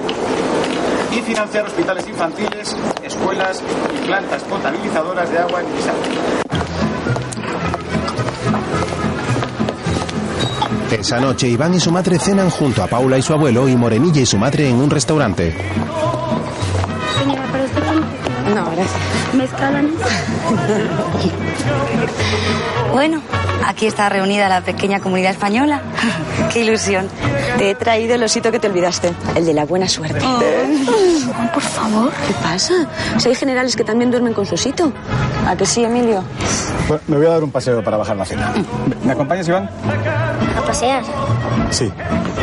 [1.11, 3.61] Y financiar hospitales infantiles, escuelas
[3.93, 6.62] y plantas potabilizadoras de agua en Ibiza.
[10.99, 14.21] Esa noche Iván y su madre cenan junto a Paula y su abuelo y Morenilla
[14.21, 15.55] y su madre en un restaurante.
[17.19, 18.55] Señora, ¿para usted quién?
[18.55, 18.91] No, gracias.
[19.33, 19.89] ¿Mezcal
[22.93, 23.21] Bueno,
[23.65, 25.81] aquí está reunida la pequeña comunidad española.
[26.53, 27.07] Qué ilusión.
[27.57, 30.19] Te he traído el osito que te olvidaste, el de la buena suerte.
[31.53, 32.11] por favor.
[32.27, 32.73] ¿Qué pasa?
[33.17, 34.93] Si hay generales que también duermen con su osito.
[35.47, 36.23] ¿A que sí, Emilio?
[36.87, 38.53] Bueno, me voy a dar un paseo para bajar la cena.
[39.03, 39.67] ¿Me acompañas, Iván?
[40.73, 41.03] ¿A pasear?
[41.69, 41.91] Sí.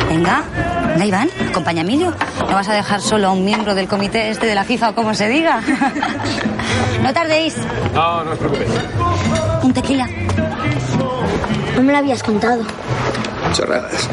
[0.08, 0.44] Venga,
[0.90, 2.14] venga, Iván, acompaña a Emilio.
[2.48, 4.94] No vas a dejar solo a un miembro del comité este de la FIFA o
[4.94, 5.60] como se diga.
[7.02, 7.56] no tardéis.
[7.92, 8.70] No, no os preocupéis.
[9.64, 10.08] Un tequila.
[11.74, 12.62] No me lo habías contado.
[13.52, 14.08] Chorradas.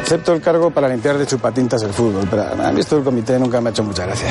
[0.00, 3.38] Acepto el cargo para limpiar de chupatintas el fútbol, pero a mí esto del comité
[3.38, 4.28] nunca me ha hecho mucha gracia.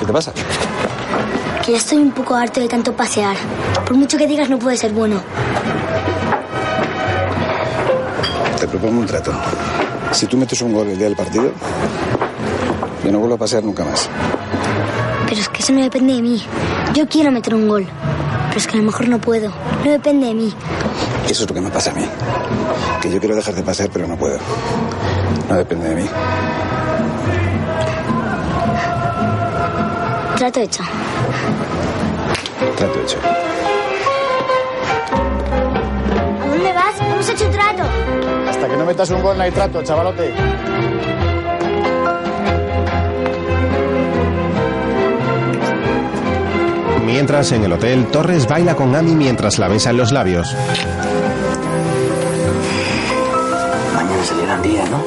[0.00, 0.32] ¿Qué te pasa?
[1.68, 3.36] Que ya estoy un poco harto de tanto pasear.
[3.84, 5.20] Por mucho que digas, no puede ser bueno.
[8.58, 9.34] Te propongo un trato.
[10.12, 11.52] Si tú metes un gol el día del partido,
[13.04, 14.08] yo no vuelvo a pasear nunca más.
[15.28, 16.42] Pero es que eso no depende de mí.
[16.94, 17.86] Yo quiero meter un gol.
[18.46, 19.52] Pero es que a lo mejor no puedo.
[19.84, 20.54] No depende de mí.
[21.26, 22.06] Eso es lo que me pasa a mí.
[23.02, 24.38] Que yo quiero dejar de pasear, pero no puedo.
[25.50, 26.08] No depende de mí.
[30.38, 30.82] Trato hecho.
[32.76, 33.18] Trato hecho.
[36.40, 37.00] ¿A dónde vas?
[37.00, 37.82] Hemos hecho trato.
[38.48, 40.34] Hasta que no metas un gol no hay trato, chavalote.
[47.04, 50.54] Mientras en el hotel, Torres baila con Amy mientras la besa en los labios.
[53.94, 55.02] Mañana es el gran día, ¿no?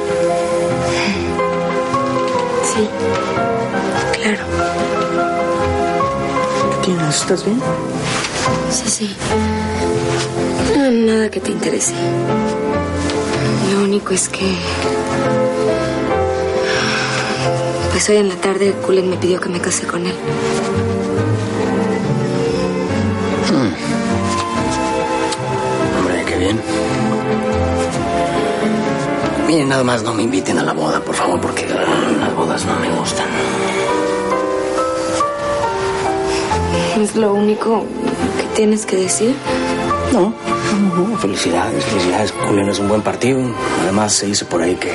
[2.74, 2.88] Sí,
[4.20, 4.71] claro.
[7.12, 7.60] ¿Estás bien?
[8.70, 9.16] Sí, sí.
[10.74, 11.92] No, nada que te interese.
[13.70, 14.56] Lo único es que...
[17.90, 20.14] Pues hoy en la tarde Cullen me pidió que me case con él.
[25.98, 26.60] Hombre, qué bien.
[29.46, 32.74] Miren, nada más no me inviten a la boda, por favor, porque las bodas no
[32.80, 33.11] me gustan.
[37.02, 37.84] ¿Es lo único
[38.38, 39.34] que tienes que decir?
[40.12, 40.32] No,
[40.94, 42.30] no, no, felicidades, felicidades.
[42.30, 43.40] Cullen es un buen partido.
[43.82, 44.92] Además, se dice por ahí que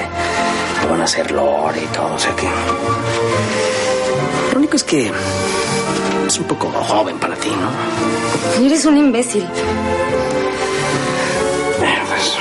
[0.83, 2.47] lo van a hacer lore y todo, o sea que...
[4.53, 5.11] Lo único es que
[6.25, 8.65] es un poco joven para ti, ¿no?
[8.65, 9.45] Eres un imbécil.
[11.81, 12.37] Pero pues,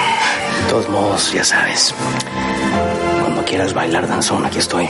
[0.63, 1.93] de todos modos, ya sabes.
[3.21, 4.89] Cuando quieras bailar danzón, aquí estoy.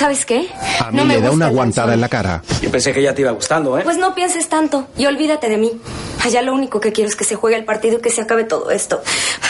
[0.00, 0.48] ¿Sabes qué?
[0.78, 2.42] A mí le da una aguantada en la cara.
[2.62, 3.82] Yo pensé que ya te iba gustando, ¿eh?
[3.84, 5.78] Pues no pienses tanto y olvídate de mí.
[6.30, 8.44] Ya lo único que quiero es que se juegue el partido y que se acabe
[8.44, 9.02] todo esto.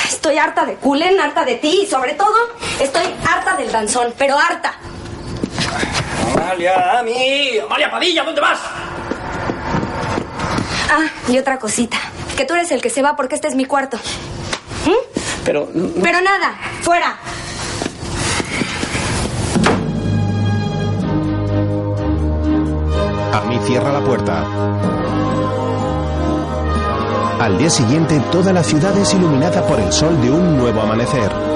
[0.09, 2.35] Estoy harta de Culen, harta de ti y sobre todo
[2.81, 4.75] estoy harta del danzón, pero harta.
[6.35, 8.59] Amalia, Ami, Amalia Padilla, ¿dónde vas?
[10.91, 11.97] Ah, y otra cosita.
[12.37, 13.99] Que tú eres el que se va porque este es mi cuarto.
[14.85, 15.21] ¿Mm?
[15.45, 15.69] Pero...
[16.03, 17.21] Pero nada, fuera.
[23.33, 24.45] Ami cierra la puerta.
[27.41, 31.50] Al día siguiente, toda la ciudad es iluminada por el sol de un nuevo amanecer.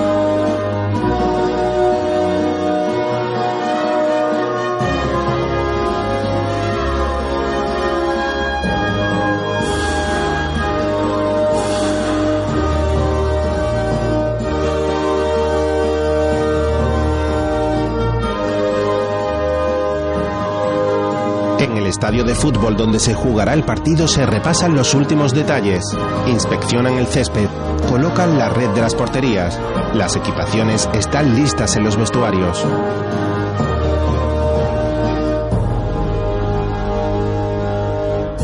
[22.05, 25.83] Estadio de fútbol donde se jugará el partido se repasan los últimos detalles,
[26.27, 27.49] inspeccionan el césped,
[27.89, 29.59] colocan la red de las porterías,
[29.95, 32.63] las equipaciones están listas en los vestuarios.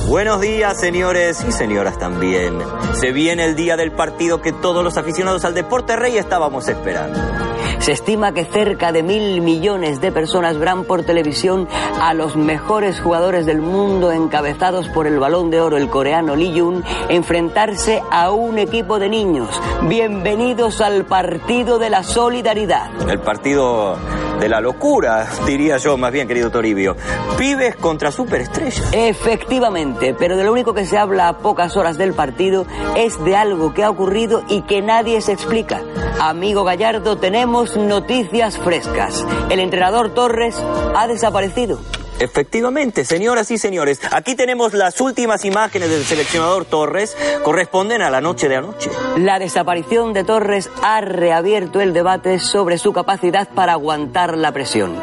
[0.09, 2.55] Buenos días, señores y señoras también.
[2.95, 7.50] Se viene el día del partido que todos los aficionados al deporte rey estábamos esperando.
[7.81, 11.67] Se estima que cerca de mil millones de personas verán por televisión
[11.99, 16.61] a los mejores jugadores del mundo encabezados por el balón de oro, el coreano Lee
[16.61, 19.49] Jun, enfrentarse a un equipo de niños.
[19.89, 22.91] Bienvenidos al partido de la solidaridad.
[23.09, 23.97] El partido
[24.41, 26.97] de la locura, diría yo más bien, querido Toribio.
[27.37, 28.91] Pibes contra superestrellas.
[28.93, 32.67] Efectivamente, pero de lo único que se habla a pocas horas del partido
[32.97, 35.83] es de algo que ha ocurrido y que nadie se explica.
[36.19, 39.25] Amigo Gallardo, tenemos noticias frescas.
[39.51, 40.57] El entrenador Torres
[40.97, 41.79] ha desaparecido.
[42.21, 48.21] Efectivamente, señoras y señores, aquí tenemos las últimas imágenes del seleccionador Torres, corresponden a la
[48.21, 48.91] noche de anoche.
[49.17, 54.97] La desaparición de Torres ha reabierto el debate sobre su capacidad para aguantar la presión.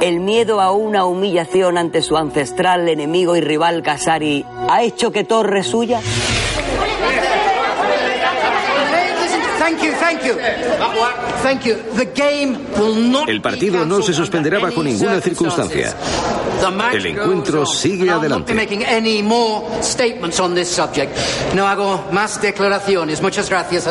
[0.00, 5.24] El miedo a una humillación ante su ancestral enemigo y rival Casari ha hecho que
[5.24, 6.00] Torres suya.
[13.26, 15.94] El partido no se suspenderá bajo ninguna circunstancia.
[16.92, 18.54] El encuentro sigue I'll not be adelante.
[18.54, 21.16] making any more statements on this subject.
[21.54, 23.20] No hago más declaraciones.
[23.20, 23.88] Muchas gracias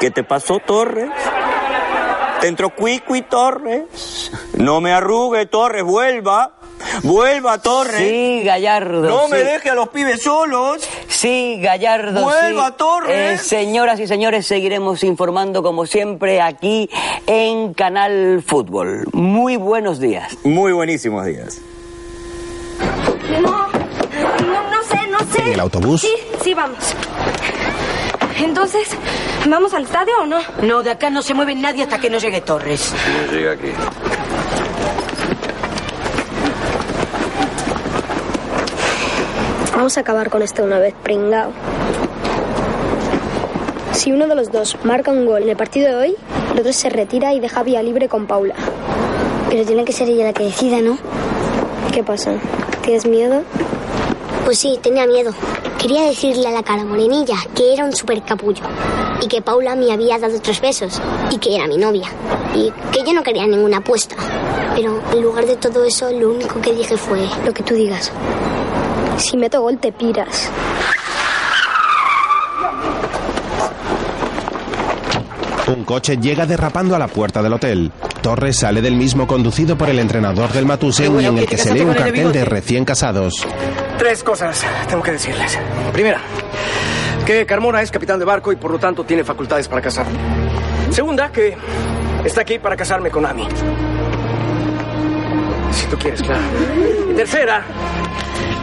[0.00, 1.10] ¿Qué te pasó, Torres?
[2.40, 4.30] ¿Te entró Cuicui, Torres?
[4.58, 6.54] No me arrugue, Torres, vuelva.
[7.02, 7.96] Vuelva, Torres.
[7.96, 9.02] Sí, Gallardo.
[9.08, 10.88] No me deje a los pibes solos.
[11.08, 12.22] Sí, Gallardo.
[12.22, 12.74] Vuelva, sí.
[12.76, 13.40] Torres.
[13.40, 16.88] Eh, señoras y señores, seguiremos informando como siempre aquí
[17.26, 19.06] en Canal Fútbol.
[19.12, 20.36] Muy buenos días.
[20.44, 21.60] Muy buenísimos días.
[23.40, 25.42] No, no, no sé, no sé.
[25.42, 26.00] En el autobús.
[26.02, 26.78] Sí, sí, vamos.
[28.38, 28.88] Entonces,
[29.46, 30.38] ¿vamos al estadio o no?
[30.62, 32.92] No, de acá no se mueve nadie hasta que no llegue Torres.
[33.30, 33.68] Llega aquí.
[39.76, 41.50] Vamos a acabar con esto de una vez, pringao.
[43.92, 46.16] Si uno de los dos marca un gol en el partido de hoy,
[46.52, 48.54] el otro se retira y deja vía libre con Paula.
[49.50, 50.96] Pero tiene que ser ella la que decida, ¿no?
[51.92, 52.34] ¿Qué pasa?
[52.82, 53.42] ¿Tienes miedo?
[54.44, 55.32] Pues sí, tenía miedo.
[55.80, 58.62] Quería decirle a la cara morenilla que era un super capullo
[59.20, 61.00] y que Paula me había dado tres besos
[61.30, 62.08] y que era mi novia
[62.54, 64.14] y que yo no quería ninguna apuesta.
[64.76, 67.26] Pero en lugar de todo eso, lo único que dije fue...
[67.44, 68.12] Lo que tú digas.
[69.18, 70.50] Si meto gol, te piras.
[75.66, 77.90] Un coche llega derrapando a la puerta del hotel.
[78.20, 81.72] Torres sale del mismo conducido por el entrenador del Matusen y en el que se
[81.72, 83.46] lee un cartel de recién casados.
[83.98, 85.58] Tres cosas tengo que decirles.
[85.92, 86.20] Primera,
[87.24, 90.18] que Carmona es capitán de barco y por lo tanto tiene facultades para casarme.
[90.90, 91.56] Segunda, que
[92.24, 93.48] está aquí para casarme con Ami.
[95.72, 96.42] Si tú quieres, claro.
[97.10, 97.64] Y tercera,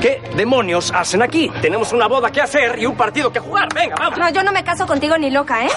[0.02, 1.49] ¿qué demonios hacen aquí?
[1.62, 3.70] Tenemos una boda que hacer y un partido que jugar.
[3.74, 4.20] Venga, vamos.
[4.20, 5.70] No, yo no me caso contigo ni loca, ¿eh?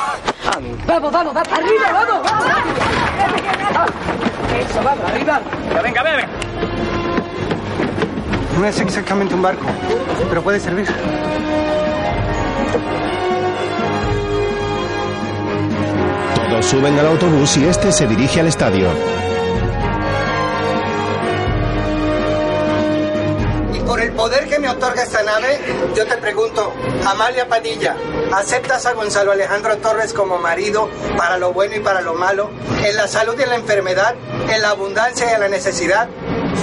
[0.86, 3.90] Vamos, vamos, vamos, arriba, vamos, vamos.
[4.58, 5.40] Eso, vamos, arriba.
[5.68, 6.24] Venga, venga, bebe.
[8.58, 9.66] No es exactamente un barco,
[10.28, 10.86] pero puede servir.
[16.48, 18.88] Todos suben al autobús y este se dirige al estadio.
[24.64, 25.58] Me otorga esta nave,
[25.94, 26.72] yo te pregunto,
[27.06, 27.96] Amalia Padilla,
[28.32, 30.88] ¿aceptas a Gonzalo Alejandro Torres como marido
[31.18, 32.48] para lo bueno y para lo malo,
[32.82, 34.14] en la salud y en la enfermedad,
[34.48, 36.08] en la abundancia y en la necesidad?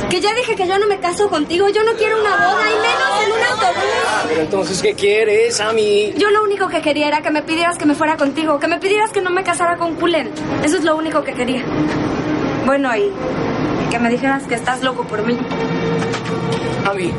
[0.10, 1.70] Que ya dije que yo no me caso contigo.
[1.70, 4.28] Yo no quiero una boda y menos en un autobús.
[4.28, 6.14] Pero entonces, ¿qué quieres, Ami?
[6.18, 8.60] Yo lo único que quería era que me pidieras que me fuera contigo.
[8.60, 10.32] Que me pidieras que no me casara con Cullen.
[10.64, 11.64] Eso es lo único que quería.
[12.66, 13.12] Bueno, y
[13.89, 15.38] que me dijeras que estás loco por mí.
[16.89, 17.14] Ami,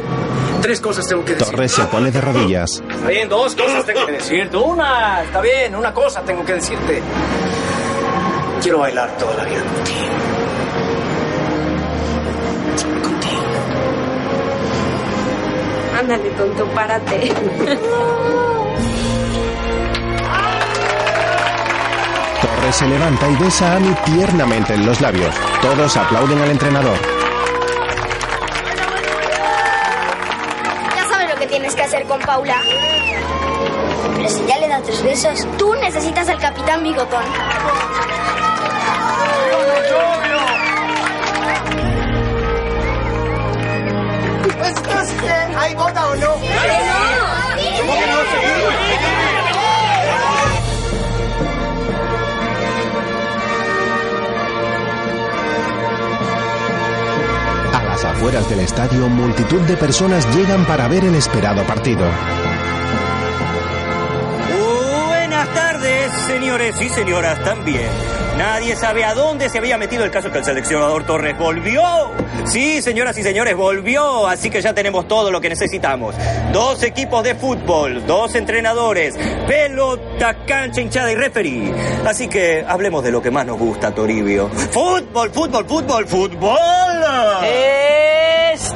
[0.60, 1.48] tres cosas tengo que decir.
[1.50, 2.82] Torres se pone de rodillas.
[2.88, 4.56] Está bien, dos cosas tengo que decirte.
[4.56, 7.02] Una, está bien, una cosa tengo que decirte.
[8.62, 10.06] Quiero bailar toda la vida contigo.
[15.98, 17.32] Ándale, tonto, párate.
[22.40, 25.34] Torres se levanta y besa a Amy tiernamente en los labios.
[25.60, 27.11] Todos aplauden al entrenador.
[32.12, 32.60] Con Paula.
[34.16, 37.24] Pero si ya le da tres besos, tú necesitas al capitán Bigotón.
[44.62, 46.81] Entonces, ¿hay boda o no?
[58.22, 62.06] Afueras del estadio, multitud de personas llegan para ver el esperado partido.
[65.08, 67.88] Buenas tardes, señores y señoras también.
[68.38, 71.82] Nadie sabe a dónde se había metido el caso que el seleccionador Torres volvió.
[72.44, 74.28] Sí, señoras y señores, volvió.
[74.28, 76.14] Así que ya tenemos todo lo que necesitamos.
[76.52, 79.16] Dos equipos de fútbol, dos entrenadores,
[79.48, 81.74] pelota, cancha, hinchada y referee.
[82.06, 84.48] Así que hablemos de lo que más nos gusta, Toribio.
[84.48, 86.58] Fútbol, fútbol, fútbol, fútbol.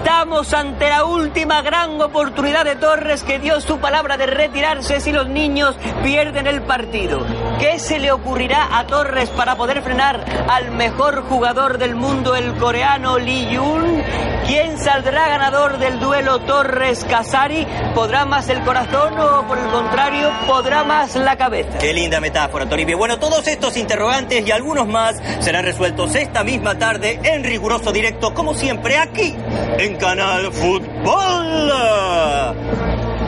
[0.06, 5.10] Estamos ante la última gran oportunidad de Torres que dio su palabra de retirarse si
[5.10, 7.26] los niños pierden el partido.
[7.58, 12.54] ¿Qué se le ocurrirá a Torres para poder frenar al mejor jugador del mundo, el
[12.56, 14.02] coreano Lee Yun?
[14.46, 17.66] ¿Quién saldrá ganador del duelo Torres-Casari?
[17.94, 21.78] ¿Podrá más el corazón o, por el contrario, podrá más la cabeza?
[21.78, 22.98] Qué linda metáfora, Toribio.
[22.98, 28.34] Bueno, todos estos interrogantes y algunos más serán resueltos esta misma tarde en riguroso directo,
[28.34, 29.34] como siempre, aquí,
[29.78, 31.72] en Canal Fútbol.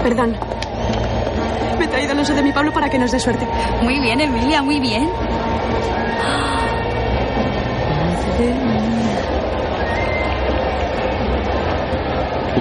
[0.03, 0.39] Perdón.
[1.79, 3.47] Me he traído el oso de mi Pablo para que nos dé suerte.
[3.83, 5.09] Muy bien, Emilia, muy bien.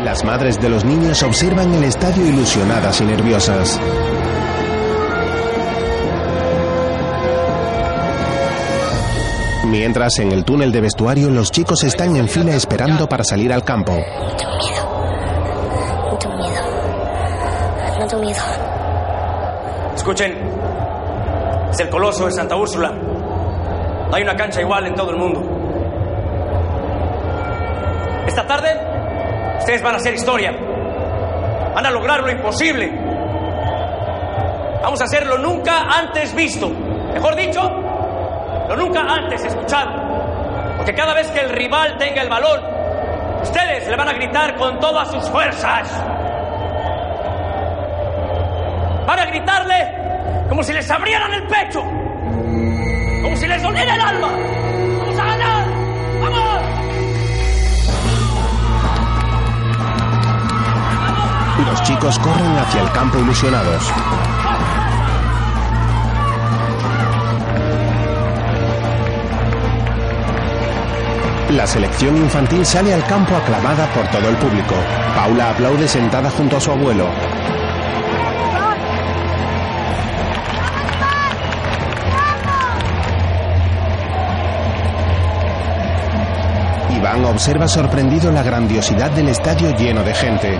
[0.03, 3.79] Las madres de los niños observan el estadio ilusionadas y nerviosas.
[9.65, 13.63] Mientras en el túnel de vestuario los chicos están en fila esperando para salir al
[13.63, 13.93] campo.
[13.93, 14.57] No tengo
[16.37, 16.59] miedo.
[17.99, 18.66] No tengo miedo.
[20.07, 20.37] Escuchen,
[21.69, 22.91] es el coloso de Santa Úrsula.
[22.91, 25.41] No hay una cancha igual en todo el mundo.
[28.25, 28.69] Esta tarde,
[29.59, 30.53] ustedes van a hacer historia.
[31.75, 32.89] Van a lograr lo imposible.
[34.81, 36.69] Vamos a hacer lo nunca antes visto.
[36.69, 37.69] Mejor dicho,
[38.69, 39.91] lo nunca antes escuchado.
[40.77, 42.61] Porque cada vez que el rival tenga el balón,
[43.41, 45.91] ustedes le van a gritar con todas sus fuerzas.
[49.05, 49.96] Van a gritarle
[50.47, 51.81] como si les abrieran el pecho.
[53.21, 54.29] Como si les doliera el alma.
[54.99, 55.67] ¡Vamos a ganar!
[56.21, 56.61] ¡Vamos!
[61.65, 63.91] Los chicos corren hacia el campo ilusionados.
[71.51, 74.75] La selección infantil sale al campo aclamada por todo el público.
[75.15, 77.07] Paula aplaude sentada junto a su abuelo.
[87.25, 90.59] Observa sorprendido la grandiosidad del estadio lleno de gente.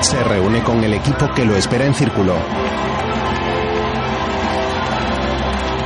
[0.00, 2.34] Se reúne con el equipo que lo espera en círculo.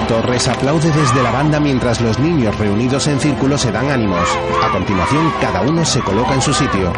[0.07, 4.29] Torres aplaude desde la banda mientras los niños reunidos en círculo se dan ánimos.
[4.63, 6.93] A continuación, cada uno se coloca en su sitio.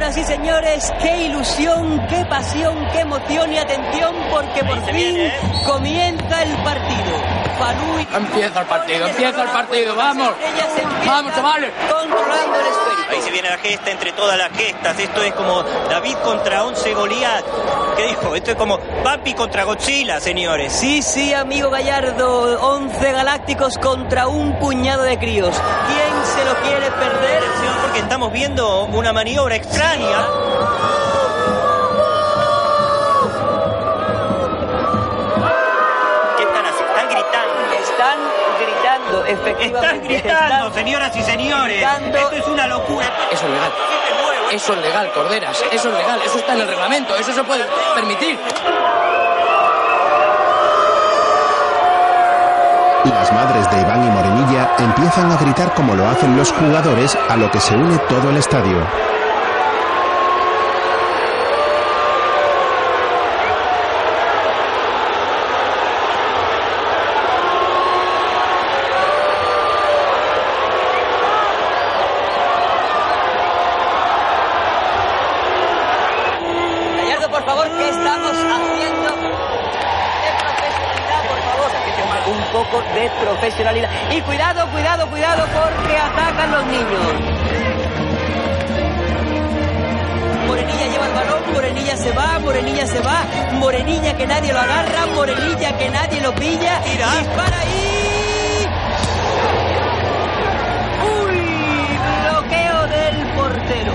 [0.00, 5.30] Y señoras y señores, qué ilusión, qué pasión, qué emoción y atención, porque por fin
[5.66, 7.18] comienza el partido.
[7.58, 10.30] Falú y- Empieza el partido, empieza el partido, vamos.
[11.06, 11.70] Vamos, chavales.
[11.90, 13.10] Controlando el esférico.
[13.10, 14.98] Ahí se viene la gesta entre todas las gestas.
[14.98, 17.44] Esto es como David contra 11 Goliat
[18.08, 18.34] dijo.
[18.34, 20.72] Esto es como papi contra Godzilla, señores.
[20.72, 22.60] Sí, sí, amigo Gallardo.
[22.60, 25.60] 11 galácticos contra un puñado de críos.
[25.86, 27.42] ¿Quién se lo quiere perder?
[27.82, 30.26] Porque estamos viendo una maniobra extraña.
[36.80, 37.72] Están gritando.
[37.80, 38.18] Están
[38.58, 40.16] gritando, efectivamente.
[40.16, 41.86] Están gritando, señoras y señores.
[42.14, 43.06] Esto es una locura.
[43.30, 43.72] Eso es legal.
[44.52, 45.62] Eso es legal, Corderas.
[45.70, 46.20] Eso es legal.
[46.24, 47.14] Eso está en el reglamento.
[47.16, 47.64] Eso se puede
[47.94, 48.38] permitir.
[53.04, 57.36] Las madres de Iván y Morenilla empiezan a gritar como lo hacen los jugadores, a
[57.36, 58.86] lo que se une todo el estadio.
[76.96, 79.08] Gallardo, por favor, ¿qué estamos haciendo?
[79.10, 81.70] De profesionalidad, por favor.
[82.26, 83.10] Un poco de
[83.40, 83.88] profesionalidad.
[84.12, 87.00] Y cuidado, cuidado, cuidado, porque atacan los niños.
[90.46, 95.06] Morenilla lleva el balón, Morenilla se va, Morenilla se va, Morenilla que nadie lo agarra,
[95.14, 96.80] Morenilla que nadie lo pilla.
[96.80, 98.66] Dispara ahí.
[101.22, 103.92] Uy, bloqueo del portero.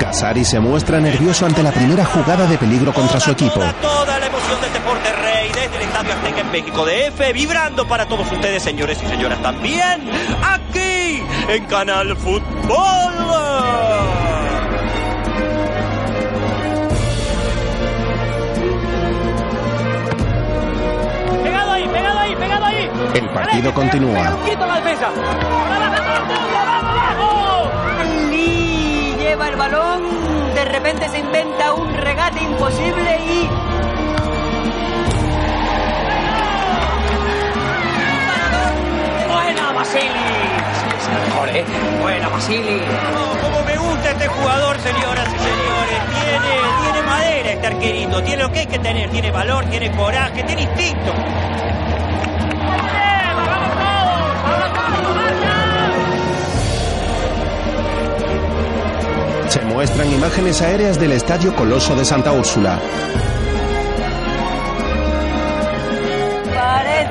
[0.00, 3.60] Casari se muestra nervioso ante la primera jugada de peligro contra su equipo.
[3.82, 5.17] Toda la emoción de este Deporte Rey
[5.58, 10.08] desde el Estadio Azteca en México DF, vibrando para todos ustedes, señores y señoras, también
[10.42, 12.42] aquí en Canal Fútbol.
[21.42, 22.90] Pegado ahí, pegado ahí, pegado ahí.
[23.14, 24.36] El partido continúa.
[28.30, 33.67] Lee lleva el balón, de repente se inventa un regate imposible y
[39.48, 40.10] Buena, Basili.
[41.26, 41.64] Mejor, ¿eh?
[42.02, 42.82] Buena, Basili.
[43.16, 46.00] Oh, como me gusta este jugador, señoras y señores.
[46.20, 50.42] Tiene, tiene madera este arquerito, tiene lo que hay que tener, tiene valor, tiene coraje,
[50.42, 51.14] tiene instinto.
[59.48, 62.78] Se muestran imágenes aéreas del Estadio Coloso de Santa Úrsula.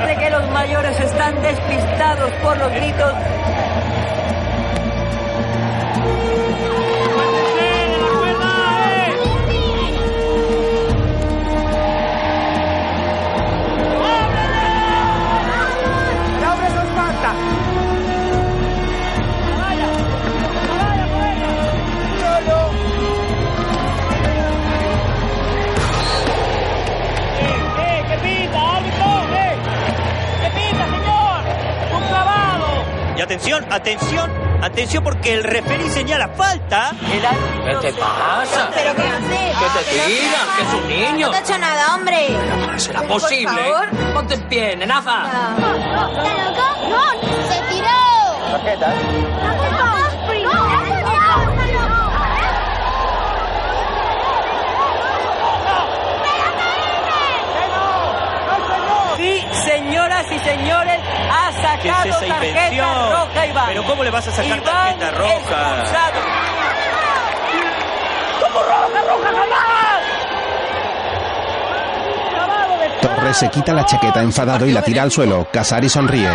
[0.08, 3.14] Parece que los mayores están despistados por los gritos.
[33.28, 34.32] Atención, atención,
[34.62, 36.91] atención porque el referí señala falta.
[37.12, 38.70] El ¿Qué te pasa?
[38.74, 39.54] ¿Pero qué hace?
[39.60, 40.48] ¿Qué te tiran?
[40.56, 41.26] Que es un niño.
[41.28, 42.28] No te ha hecho nada, hombre.
[42.78, 43.52] ¿Será posible?
[43.52, 44.14] favor.
[44.14, 45.26] Ponte en pie, nenaza.
[45.26, 46.68] ¿Está loco?
[46.90, 47.04] ¡No!
[47.49, 48.52] ¡Se tiró!
[48.52, 48.94] Tarjeta.
[48.94, 49.87] Sí,
[60.26, 60.99] señoras y señores,
[61.31, 63.11] ha ¿Qué es sacado esa tarjeta invención?
[63.11, 63.65] roja Iván.
[63.68, 65.34] Pero ¿cómo le vas a sacar Iván tarjeta roja?
[65.34, 66.22] expulsado.
[68.41, 69.77] ¿Cómo roja, roja jamás?
[73.02, 75.48] Torres se quita la chaqueta enfadado y la tira al suelo.
[75.52, 76.30] Casari sonríe.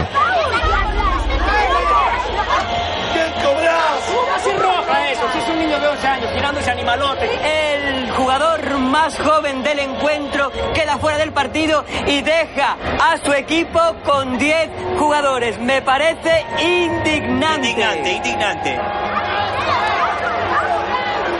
[8.92, 14.68] Más joven del encuentro queda fuera del partido y deja a su equipo con 10
[14.98, 15.58] jugadores.
[15.58, 17.68] Me parece indignante.
[17.70, 18.78] Indignante, indignante.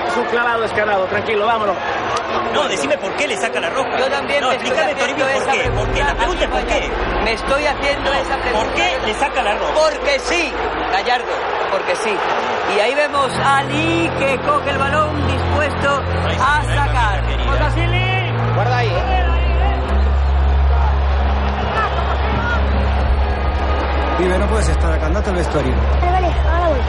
[0.08, 1.76] Es un clavado descarado, tranquilo, vámonos.
[2.54, 3.98] No, decime por qué le saca la roja.
[3.98, 5.70] Yo también No, me explícame, Toribio, por esa qué.
[5.70, 6.04] ¿Por qué?
[6.04, 6.90] La pregunta es por qué.
[7.24, 8.64] Me estoy haciendo esa pregunta.
[8.64, 9.74] ¿Por qué le saca la roja?
[9.74, 10.52] Porque sí,
[10.92, 11.32] Gallardo,
[11.72, 12.14] porque sí.
[12.76, 16.02] Y ahí vemos a Ali que coge el balón dispuesto
[16.40, 17.22] a sacar.
[18.54, 19.26] Guarda ahí, ¿eh?
[24.18, 25.74] Pibe, no puedes estar acá, andate al vestuario.
[26.00, 26.80] Vale, vale, ahora voy.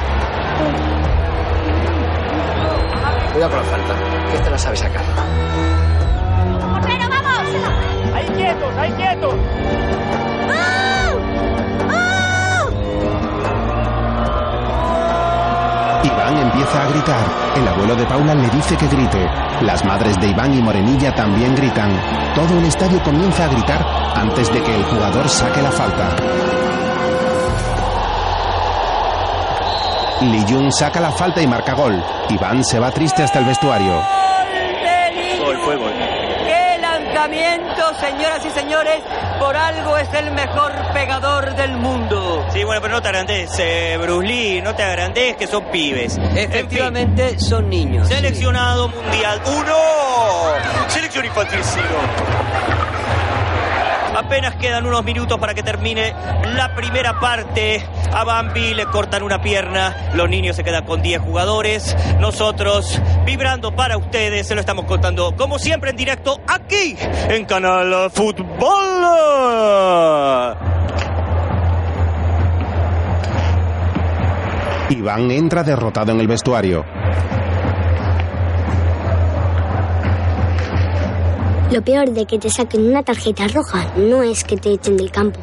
[3.32, 3.96] Cuidado con la falta,
[4.30, 5.04] que esta la sabe sacar.
[6.84, 8.14] ¡Pero vamos!
[8.14, 9.36] Ahí quietos, ahí quietos.
[11.84, 12.03] Iván
[16.54, 17.26] empieza a gritar.
[17.58, 19.28] El abuelo de Paula le dice que grite.
[19.62, 21.92] Las madres de Iván y Morenilla también gritan.
[22.36, 23.84] Todo el estadio comienza a gritar
[24.16, 26.16] antes de que el jugador saque la falta.
[30.22, 32.02] Li Jun saca la falta y marca gol.
[32.30, 34.02] Iván se va triste hasta el vestuario.
[35.44, 36.13] Gol, gol.
[37.24, 39.02] ¡Qué acercamiento, señoras y señores,
[39.40, 42.46] por algo es el mejor pegador del mundo.
[42.52, 46.18] Sí, bueno, pero no te agrandes, eh, Bruce Lee, no te agrandes que son pibes.
[46.18, 48.10] Efectivamente, son niños.
[48.10, 49.42] Seleccionado mundial.
[49.46, 50.90] ¡Uno!
[50.90, 51.98] Selección infantil cero.
[54.18, 56.14] Apenas quedan unos minutos para que termine
[56.56, 57.84] la primera parte.
[58.14, 60.12] A Bambi le cortan una pierna.
[60.14, 61.96] Los niños se quedan con 10 jugadores.
[62.20, 66.96] Nosotros, vibrando para ustedes, se lo estamos contando como siempre en directo aquí
[67.30, 68.48] en Canal Fútbol.
[74.90, 76.86] Iván entra derrotado en el vestuario.
[81.72, 85.10] Lo peor de que te saquen una tarjeta roja no es que te echen del
[85.10, 85.40] campo,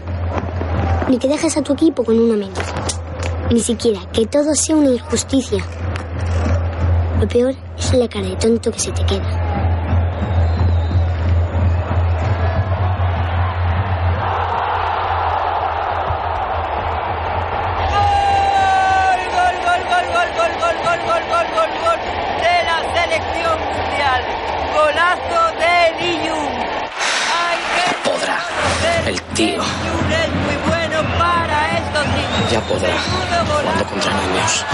[1.10, 2.58] ni que dejes a tu equipo con una menos,
[3.50, 5.64] ni siquiera que todo sea una injusticia.
[7.20, 9.39] Lo peor es la cara de tonto que se te queda.
[32.70, 32.96] Podrá.
[32.98, 34.64] Jugando contra niños.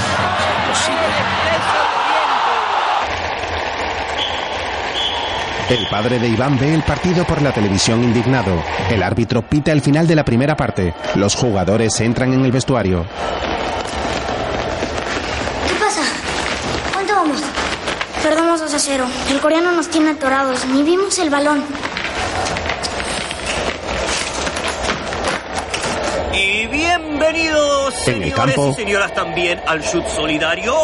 [5.68, 8.62] El padre de Iván ve el partido por la televisión indignado.
[8.88, 10.94] El árbitro pita el final de la primera parte.
[11.16, 13.04] Los jugadores entran en el vestuario.
[15.66, 16.02] ¿Qué pasa?
[16.92, 17.42] ¿Cuánto vamos?
[18.22, 19.06] Perdemos 2 a 0.
[19.30, 20.64] El coreano nos tiene atorados.
[20.66, 21.64] Ni vimos el balón.
[26.32, 27.65] Y bienvenidos,
[28.08, 28.70] En el señores campo.
[28.70, 30.74] y señoras, también al shoot solidario.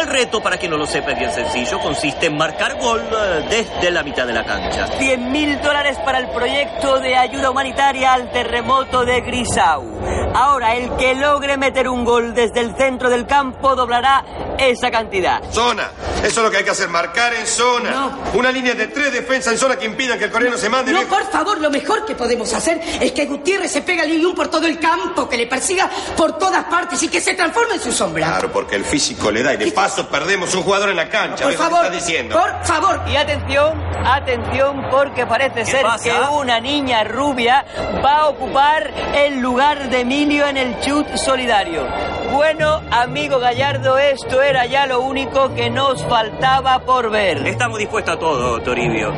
[0.00, 1.78] El reto, para quien no lo sepa, es bien sencillo.
[1.80, 4.86] Consiste en marcar gol eh, desde la mitad de la cancha.
[4.98, 10.17] 100 mil dólares para el proyecto de ayuda humanitaria al terremoto de Grisau.
[10.34, 14.24] Ahora, el que logre meter un gol desde el centro del campo doblará
[14.58, 15.42] esa cantidad.
[15.50, 15.90] Zona.
[16.18, 18.10] Eso es lo que hay que hacer, marcar en zona.
[18.34, 20.92] Una línea de tres defensas en zona que impidan que el coreano se mande.
[20.92, 24.34] No, por favor, lo mejor que podemos hacer es que Gutiérrez se pega a Lilium
[24.34, 27.80] por todo el campo, que le persiga por todas partes y que se transforme en
[27.80, 28.26] su sombra.
[28.26, 31.44] Claro, porque el físico le da y de paso perdemos un jugador en la cancha.
[31.44, 32.36] Por viejo, ¿qué favor, estás diciendo?
[32.36, 33.00] por favor.
[33.08, 36.04] Y atención, atención, porque parece ser pasa?
[36.04, 37.64] que una niña rubia
[38.04, 41.86] va a ocupar el lugar de En el chut solidario.
[42.32, 47.46] Bueno, amigo Gallardo, esto era ya lo único que nos faltaba por ver.
[47.46, 49.12] Estamos dispuestos a todo, Toribio.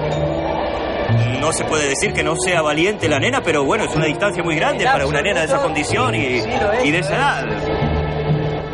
[1.40, 4.43] No se puede decir que no sea valiente la nena, pero bueno, es una distancia
[4.43, 7.47] muy grande para una nena de esa condición y, sí, es, y de esa edad.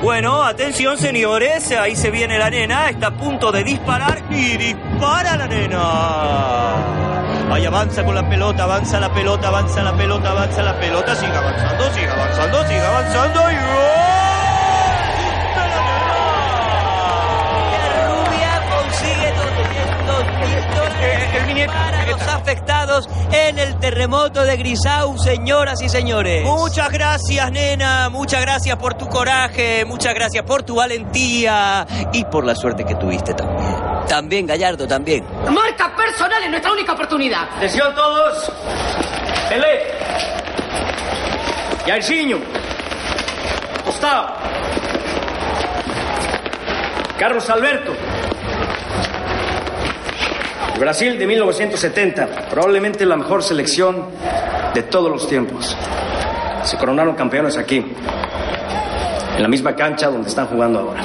[0.03, 5.37] Bueno, atención señores, ahí se viene la nena, está a punto de disparar y dispara
[5.37, 7.16] la nena.
[7.51, 11.37] Ahí avanza con la pelota, avanza la pelota, avanza la pelota, avanza la pelota, sigue
[11.37, 13.57] avanzando, sigue avanzando, sigue avanzando y
[18.07, 25.89] Rubia consigue 200 mil dólares para los afectados en el terremoto de Grisau, señoras y
[25.89, 26.45] señores.
[26.45, 28.09] Muchas gracias, nena.
[28.11, 29.85] Muchas gracias por tu coraje.
[29.85, 31.87] Muchas gracias por tu valentía.
[32.13, 33.66] Y por la suerte que tuviste también.
[34.09, 35.25] También, Gallardo, también.
[35.51, 37.49] Marca personal es nuestra única oportunidad.
[37.57, 38.53] Atención todos.
[39.49, 39.83] Pelé.
[41.87, 42.39] Jairzinho.
[43.85, 44.29] Gustavo.
[47.19, 47.93] Carlos Alberto.
[50.79, 52.27] Brasil de 1970.
[52.51, 54.07] Probablemente la mejor selección
[54.75, 55.77] de todos los tiempos.
[56.65, 57.85] Se coronaron campeones aquí.
[59.37, 61.03] En la misma cancha donde están jugando ahora.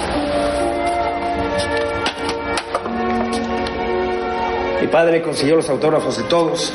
[4.92, 6.74] Padre consiguió los autógrafos de todos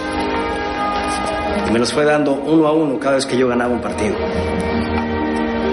[1.69, 4.17] y me los fue dando uno a uno cada vez que yo ganaba un partido.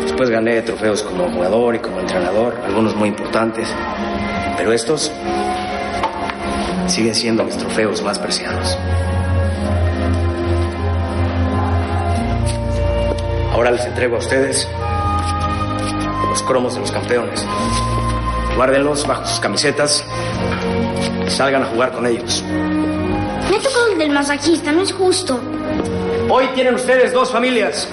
[0.02, 3.74] Después gané trofeos como jugador y como entrenador, algunos muy importantes,
[4.58, 5.10] pero estos
[6.88, 8.78] siguen siendo mis trofeos más preciados.
[13.54, 14.68] Ahora les entrego a ustedes
[16.30, 17.46] los cromos de los campeones.
[18.56, 20.06] Guárdenlos bajo sus camisetas
[21.26, 22.44] y salgan a jugar con ellos.
[23.50, 25.40] Me ha tocado el del masajista, no es justo.
[26.30, 27.88] Hoy tienen ustedes dos familias.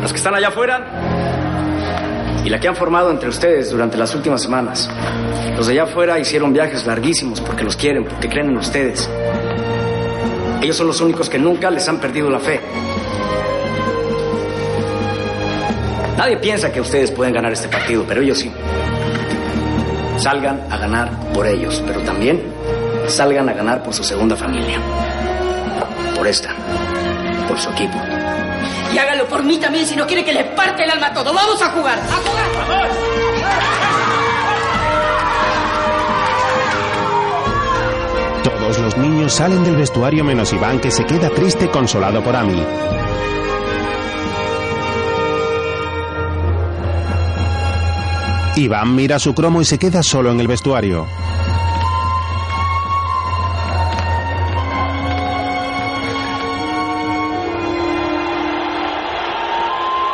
[0.00, 0.86] Las que están allá afuera
[2.44, 4.88] y la que han formado entre ustedes durante las últimas semanas.
[5.56, 9.08] Los de allá afuera hicieron viajes larguísimos porque los quieren, porque creen en ustedes.
[10.60, 12.60] Ellos son los únicos que nunca les han perdido la fe.
[16.16, 18.52] Nadie piensa que ustedes pueden ganar este partido, pero ellos sí.
[20.22, 22.40] Salgan a ganar por ellos, pero también
[23.08, 24.80] salgan a ganar por su segunda familia.
[26.14, 26.50] Por esta.
[27.48, 27.98] Por su equipo.
[28.94, 31.34] Y hágalo por mí también si no quiere que le parte el alma a todo.
[31.34, 31.98] ¡Vamos a jugar!
[31.98, 32.90] ¡A jugar!
[38.44, 42.64] Todos los niños salen del vestuario menos Iván que se queda triste consolado por Ami.
[48.56, 51.06] Iván mira su cromo y se queda solo en el vestuario.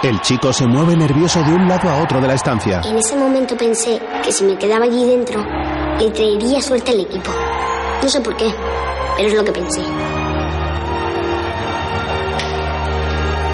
[0.05, 2.81] El chico se mueve nervioso de un lado a otro de la estancia.
[2.85, 5.44] En ese momento pensé que si me quedaba allí dentro,
[5.98, 7.32] le traería suerte al equipo.
[8.01, 8.55] No sé por qué,
[9.16, 9.82] pero es lo que pensé.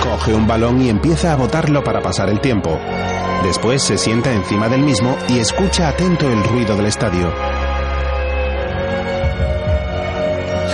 [0.03, 2.79] Coge un balón y empieza a botarlo para pasar el tiempo.
[3.45, 7.31] Después se sienta encima del mismo y escucha atento el ruido del estadio.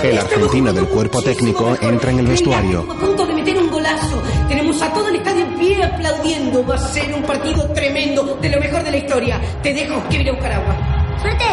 [0.05, 2.86] El argentino del cuerpo técnico entra en el vestuario.
[2.88, 4.22] A punto de meter un golazo.
[4.48, 6.64] Tenemos a todo el estadio en pie aplaudiendo.
[6.64, 9.40] Va a ser un partido tremendo, de lo mejor de la historia.
[9.64, 10.76] Te dejo que iré a buscar agua.
[11.20, 11.44] ¡Suerte!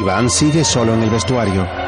[0.00, 1.87] Iván sigue solo en el vestuario.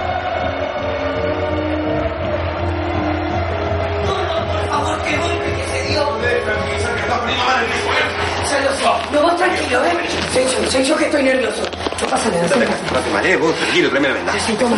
[10.33, 11.63] Soy yo, soy yo que estoy nervioso.
[12.01, 12.43] No pasa nada.
[12.43, 14.33] No te, no te marees, vos, tranquilo, tráeme la venda.
[14.47, 14.77] Sí, toma.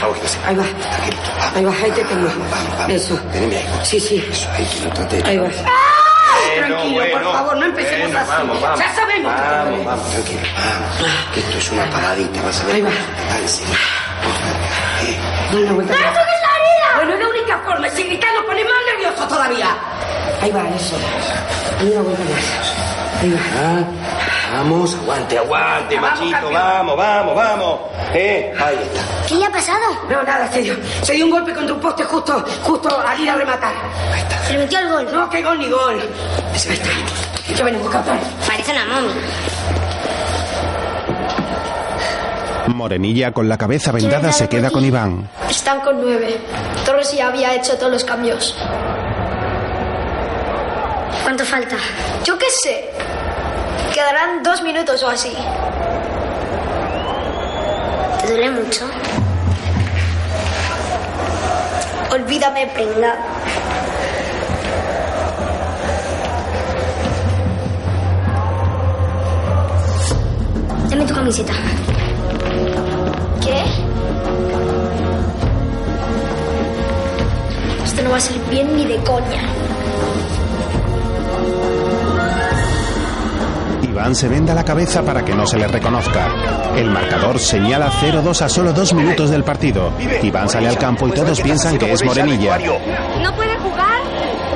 [0.00, 0.64] Vamos, que Ahí va.
[1.56, 2.28] Ahí va, ahí te tengo.
[2.88, 3.14] Eso.
[3.32, 3.66] Teneme ahí.
[3.82, 4.24] Sí, sí.
[4.30, 5.22] Eso, ahí, que no trate.
[5.24, 5.44] Ahí va.
[5.44, 8.30] Bueno, Tranquilo, por favor, no empecemos Bueno, así.
[8.30, 8.78] vamos, vamos.
[8.80, 10.40] Ya sabemos que Vamos, vamos, tranquilo.
[10.56, 11.16] Vamos.
[11.34, 12.74] Que esto es una paradita, vas a ver.
[12.76, 12.90] Ahí va.
[13.34, 13.62] Avance.
[15.52, 15.92] Dale una vuelta.
[15.92, 16.96] ¡No toques la herida!
[16.96, 17.88] Bueno, es la única forma.
[17.90, 19.68] Si gritando pone más nervioso todavía.
[20.42, 20.96] Ahí va, eso.
[21.78, 23.22] Dale una vuelta más.
[23.22, 23.40] Ahí va.
[23.60, 23.84] Ah,
[24.52, 26.54] vamos, aguante, aguante, Vamos, machito, campeón.
[26.54, 27.80] vamos, vamos, vamos.
[28.14, 29.00] Eh, ahí está.
[29.28, 29.78] ¿Qué le ha pasado?
[30.08, 30.74] No, nada, se dio.
[31.02, 33.72] Se dio un golpe contra un poste justo, justo al ir a rematar.
[34.46, 35.08] Se le metió el gol.
[35.12, 36.00] No, qué gol ni gol.
[36.50, 36.90] Ahí está.
[37.56, 38.18] ¿Qué venimos, campeón?
[38.46, 39.10] Parece una momia.
[42.68, 45.28] Morenilla con la cabeza vendada se queda con Iván.
[45.48, 46.38] Están con nueve.
[46.84, 48.56] Torres ya había hecho todos los cambios.
[51.24, 51.76] ¿Cuánto falta?
[52.24, 52.90] Yo qué sé.
[54.00, 55.30] Quedarán dos minutos o así.
[58.18, 58.88] ¿Te duele mucho?
[62.10, 63.14] Olvídame, pringa.
[70.88, 71.52] Dame tu camiseta.
[73.42, 73.62] ¿Qué?
[77.84, 79.42] Esto no va a salir bien ni de coña.
[83.90, 86.28] Iván se venda la cabeza para que no se le reconozca.
[86.76, 89.92] El marcador señala 0-2 a solo dos minutos del partido.
[90.22, 92.56] Iván sale al campo y todos piensan que es Morenilla.
[93.20, 94.00] ¿No puede jugar?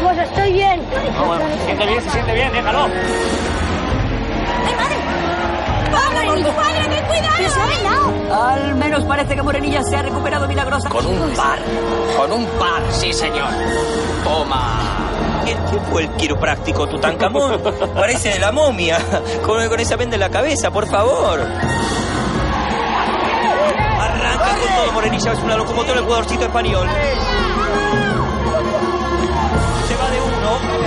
[0.05, 0.81] Pues estoy bien.
[0.89, 2.89] Se siente bien, se siente bien, déjalo.
[5.91, 6.43] ¡Padre,
[6.91, 8.51] ten cuidado!
[8.53, 10.89] Al menos parece que Morenilla se ha recuperado milagrosa.
[10.89, 11.59] Con un par.
[12.17, 13.51] Con un par, sí, señor.
[14.23, 15.04] Toma.
[15.45, 17.61] ¿Quién quién fue el quiropráctico Tutankamón?
[17.95, 18.99] Parece de la momia,
[19.45, 21.41] con, con esa venda en la cabeza, por favor.
[24.01, 26.89] Arranca con todo, Morenilla es una locomotora el jugadorcito español.
[29.89, 30.85] Se va de uno.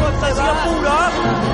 [0.00, 1.53] Fantasía pura.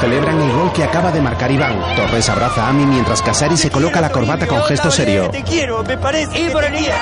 [0.00, 1.78] Celebran el gol que acaba de marcar Iván.
[1.96, 5.30] Torres abraza a Ami mientras Casari se coloca la corbata con gesto serio.
[5.30, 6.38] Te quiero, me parece.
[6.38, 6.96] Y Morenilla.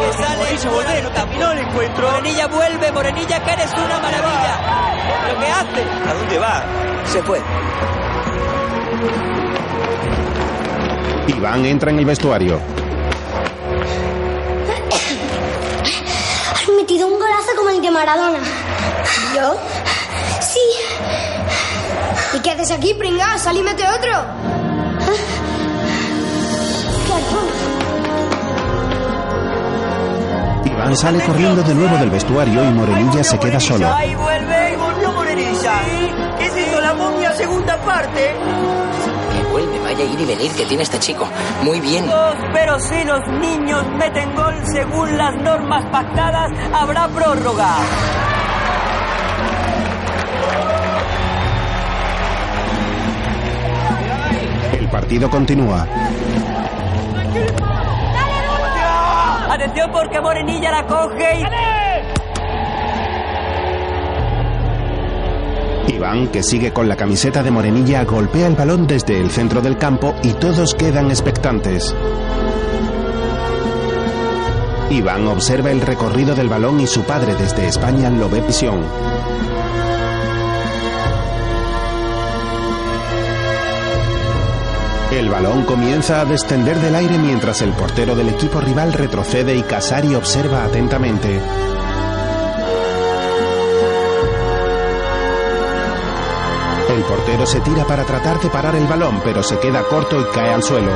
[0.00, 0.42] Que sale.
[0.70, 2.10] Morenilla, no el encuentro.
[2.10, 4.60] Morenilla vuelve, Morenilla, que eres una maravilla.
[5.28, 5.82] Lo que hace.
[6.08, 6.64] ¿A dónde va?
[7.06, 7.40] Se fue.
[11.28, 12.56] Iván entra en el vestuario.
[16.52, 18.38] Has metido un golazo como el de Maradona.
[19.34, 19.56] ¿Yo?
[22.34, 23.38] ¿Y qué haces aquí, pringao?
[23.38, 24.10] Sal y mete otro.
[30.64, 33.86] Iván sale corriendo de nuevo del vestuario y Morenilla se queda solo.
[33.94, 35.72] Ahí vuelve y volvió Morenilla.
[36.38, 38.34] ¿Qué es la momia segunda parte?
[39.32, 41.28] Que vuelve, vaya a ir y venir que tiene este chico.
[41.62, 42.10] Muy bien.
[42.54, 47.76] Pero si los niños meten gol según las normas pactadas, habrá prórroga.
[55.12, 55.86] Partido continúa.
[59.50, 61.40] Atención porque Morenilla la coge
[65.86, 65.92] y...
[65.92, 69.76] Iván, que sigue con la camiseta de Morenilla, golpea el balón desde el centro del
[69.76, 71.94] campo y todos quedan expectantes.
[74.88, 78.80] Iván observa el recorrido del balón y su padre desde España lo ve visión.
[85.12, 89.62] El balón comienza a descender del aire mientras el portero del equipo rival retrocede y
[89.62, 91.38] Casari observa atentamente.
[96.88, 100.24] El portero se tira para tratar de parar el balón, pero se queda corto y
[100.32, 100.92] cae al suelo.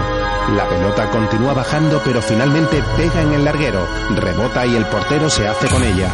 [0.57, 5.47] La pelota continúa bajando, pero finalmente pega en el larguero, rebota y el portero se
[5.47, 6.11] hace con ella.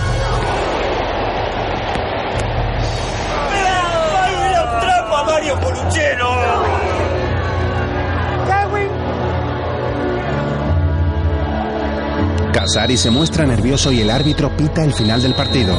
[12.73, 15.77] Casari se muestra nervioso y el árbitro pita el final del partido.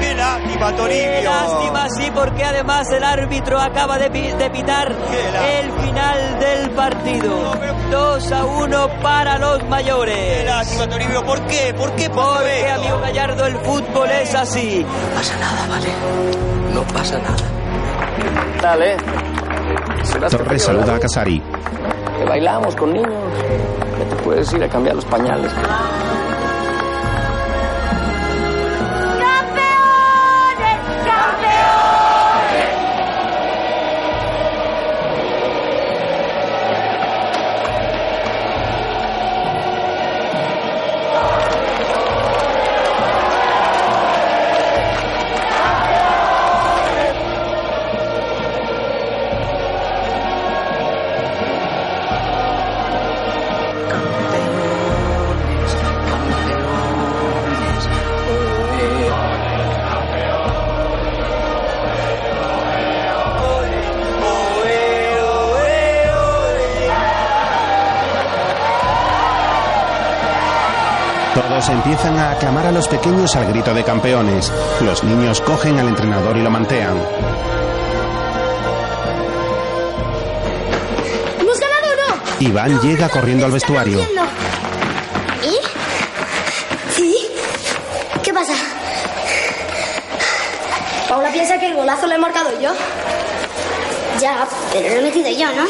[0.00, 1.10] ¡Qué lástima, Toribio!
[1.18, 6.70] Qué lástima, sí, porque además el árbitro acaba de, pi- de pitar el final del
[6.70, 7.52] partido.
[7.90, 10.38] 2 a 1 para los mayores.
[10.38, 11.22] ¡Qué lástima, Toribio!
[11.26, 11.74] ¿Por qué?
[11.76, 12.80] ¿Por qué pasó Porque, esto?
[12.80, 14.82] amigo Gallardo, el fútbol es así.
[14.82, 15.88] No pasa nada, ¿vale?
[16.72, 18.62] No pasa nada.
[18.62, 18.96] Dale.
[20.30, 21.42] Torres saluda a Casari.
[22.38, 23.10] Bailamos con niños.
[23.96, 25.50] Que te puedes ir a cambiar los pañales.
[71.88, 74.52] Empiezan a aclamar a los pequeños al grito de campeones.
[74.82, 76.98] Los niños cogen al entrenador y lo mantean.
[81.40, 82.46] ¿Hemos ganado o no?
[82.46, 84.06] Iván llega corriendo al vestuario.
[85.42, 85.56] ¿Y?
[86.94, 87.16] ¿Sí?
[88.22, 88.52] ¿Qué pasa?
[91.08, 92.72] Paula piensa que el golazo lo he marcado yo.
[94.20, 95.64] Ya, pero lo he metido yo, ¿no?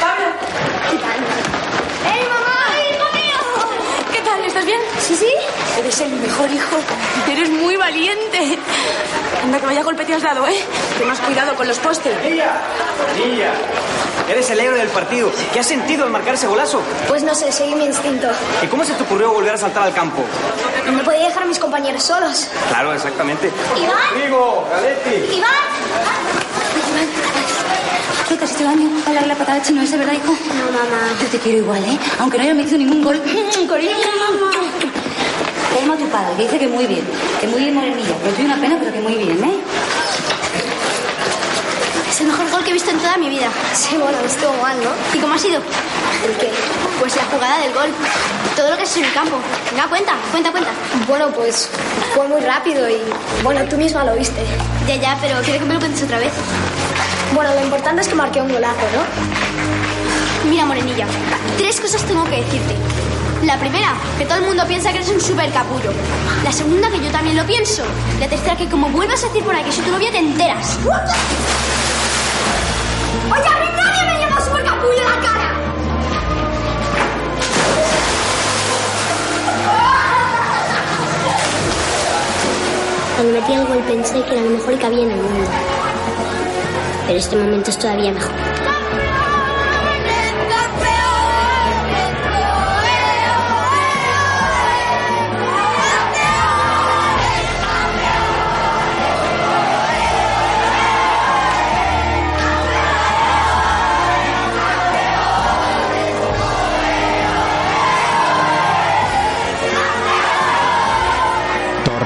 [0.00, 0.26] Pablo.
[0.88, 2.14] ¿Qué tal?
[2.14, 2.54] ¡Ey, mamá!
[2.92, 3.34] ¡Hijo mío!
[4.12, 4.44] ¿Qué tal?
[4.44, 4.80] ¿Estás bien?
[5.00, 5.26] Sí, sí.
[5.94, 6.76] Eres el mejor hijo.
[7.30, 8.58] Eres muy valiente.
[9.44, 10.58] Anda, que vaya golpe te has dado, ¿eh?
[10.98, 12.12] Ten más cuidado con los postes.
[12.24, 13.52] Niña,
[14.28, 15.30] eres el héroe del partido.
[15.52, 16.82] ¿Qué has sentido al marcar ese golazo?
[17.06, 18.26] Pues no sé, seguí mi instinto.
[18.60, 20.24] ¿Y cómo se te ocurrió volver a saltar al campo?
[20.84, 22.48] No me podía dejar a mis compañeros solos.
[22.70, 23.52] Claro, exactamente.
[23.76, 23.96] ¡Iván!
[24.14, 25.36] Rodrigo, Galetti.
[25.36, 25.50] ¡Iván!
[28.28, 30.32] ¿Qué te has hecho daño al darle la patada chino ese, verdad, hijo?
[30.32, 31.12] No, mamá.
[31.20, 31.96] Yo te quiero igual, ¿eh?
[32.18, 33.22] Aunque no haya metido ningún gol.
[33.22, 33.90] Cariño.
[33.96, 34.63] Llama
[35.94, 37.04] a tu padre, que dice que muy bien.
[37.40, 38.16] Que muy bien, Morenilla.
[38.22, 39.54] Que soy una pena, pero que muy bien, ¿eh?
[42.10, 43.48] Es el mejor gol que he visto en toda mi vida.
[43.74, 44.90] Sí, bueno, estuvo mal, ¿no?
[45.16, 45.60] ¿Y cómo ha sido?
[46.26, 46.50] ¿El qué?
[47.00, 47.88] Pues la jugada del gol.
[48.56, 49.36] Todo lo que es en el campo.
[49.70, 50.70] Venga, cuenta, cuenta, cuenta.
[51.08, 51.68] Bueno, pues
[52.14, 52.98] fue muy rápido y...
[53.42, 54.44] Bueno, tú misma lo viste.
[54.86, 56.32] Ya, ya, pero quiero que me lo cuentes otra vez.
[57.34, 60.50] Bueno, lo importante es que marqué un golazo, ¿no?
[60.50, 61.06] Mira, Morenilla,
[61.56, 62.76] tres cosas tengo que decirte.
[63.44, 65.92] La primera, que todo el mundo piensa que eres un super capullo.
[66.42, 67.82] La segunda, que yo también lo pienso.
[68.18, 70.78] La tercera, que como vuelvas a decir por ahí que soy tu novia, te enteras.
[70.82, 70.94] ¡Oye,
[73.46, 75.52] a mí nadie me llama super capullo en la cara!
[83.16, 85.50] Cuando metí el gol pensé que era lo mejor que había en el mundo.
[87.06, 88.53] Pero este momento es todavía mejor.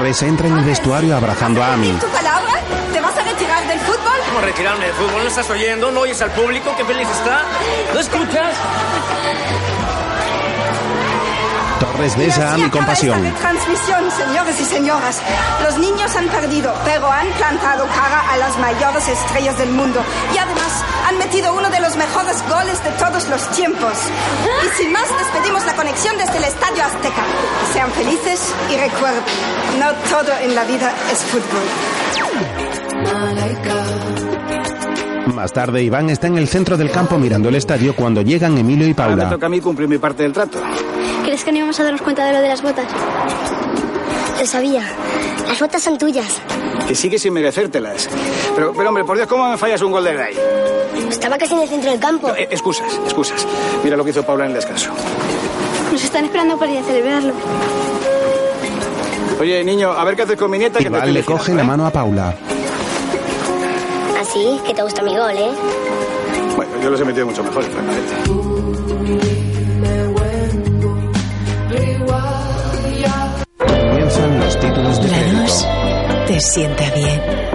[0.09, 1.91] Torres entra en el vestuario abrazando a Amy.
[2.01, 2.53] ¿Tu palabra?
[2.91, 4.17] ¿Te vas a retirar del fútbol?
[4.27, 5.21] ¿Cómo retirarme del fútbol?
[5.21, 5.91] ¿No estás oyendo?
[5.91, 6.73] ¿No oyes al público?
[6.75, 7.43] ¿Qué feliz está?
[7.93, 8.55] ¿No escuchas?
[11.79, 13.33] Torres besa a Amy con pasión.
[13.35, 15.21] Transmisión, señores y señoras.
[15.63, 20.03] Los niños han perdido, pero han plantado cara a las mayores estrellas del mundo.
[20.33, 20.58] Y además
[21.09, 23.93] han metido uno de los mejores goles de todos los tiempos.
[24.65, 27.23] Y sin más, despedimos la conexión desde el Estadio Azteca.
[27.73, 29.23] Sean felices y recuerden,
[29.79, 31.63] no todo en la vida es fútbol.
[35.33, 38.87] Más tarde, Iván está en el centro del campo mirando el estadio cuando llegan Emilio
[38.87, 39.29] y Ahora me Paula.
[39.29, 40.59] toca a mí cumplir mi parte del trato.
[41.23, 42.85] ¿Crees que no íbamos a darnos cuenta de lo de las botas?
[44.39, 44.83] Lo sabía.
[45.47, 46.41] Las botas son tuyas.
[46.87, 48.09] Que sigue sin merecértelas.
[48.55, 50.35] Pero, pero hombre, por Dios, ¿cómo me fallas un gol de Gay?
[51.19, 52.29] Estaba casi en el centro del campo.
[52.33, 53.45] Eh, excusas, excusas.
[53.83, 54.89] Mira lo que hizo Paula en el descanso.
[55.91, 57.33] Nos están esperando para ir a celebrarlo.
[59.37, 61.63] Oye, niño, a ver qué haces con mi nieta que te Iván le coge la
[61.63, 61.65] ¿eh?
[61.65, 62.33] mano a Paula.
[64.17, 65.51] Así que te gusta mi gol, ¿eh?
[66.55, 68.13] Bueno, yo los he metido mucho mejor, francamente.
[73.57, 75.09] Comienzan los títulos de.
[75.09, 75.67] Blanos
[76.27, 77.48] te sienta bien.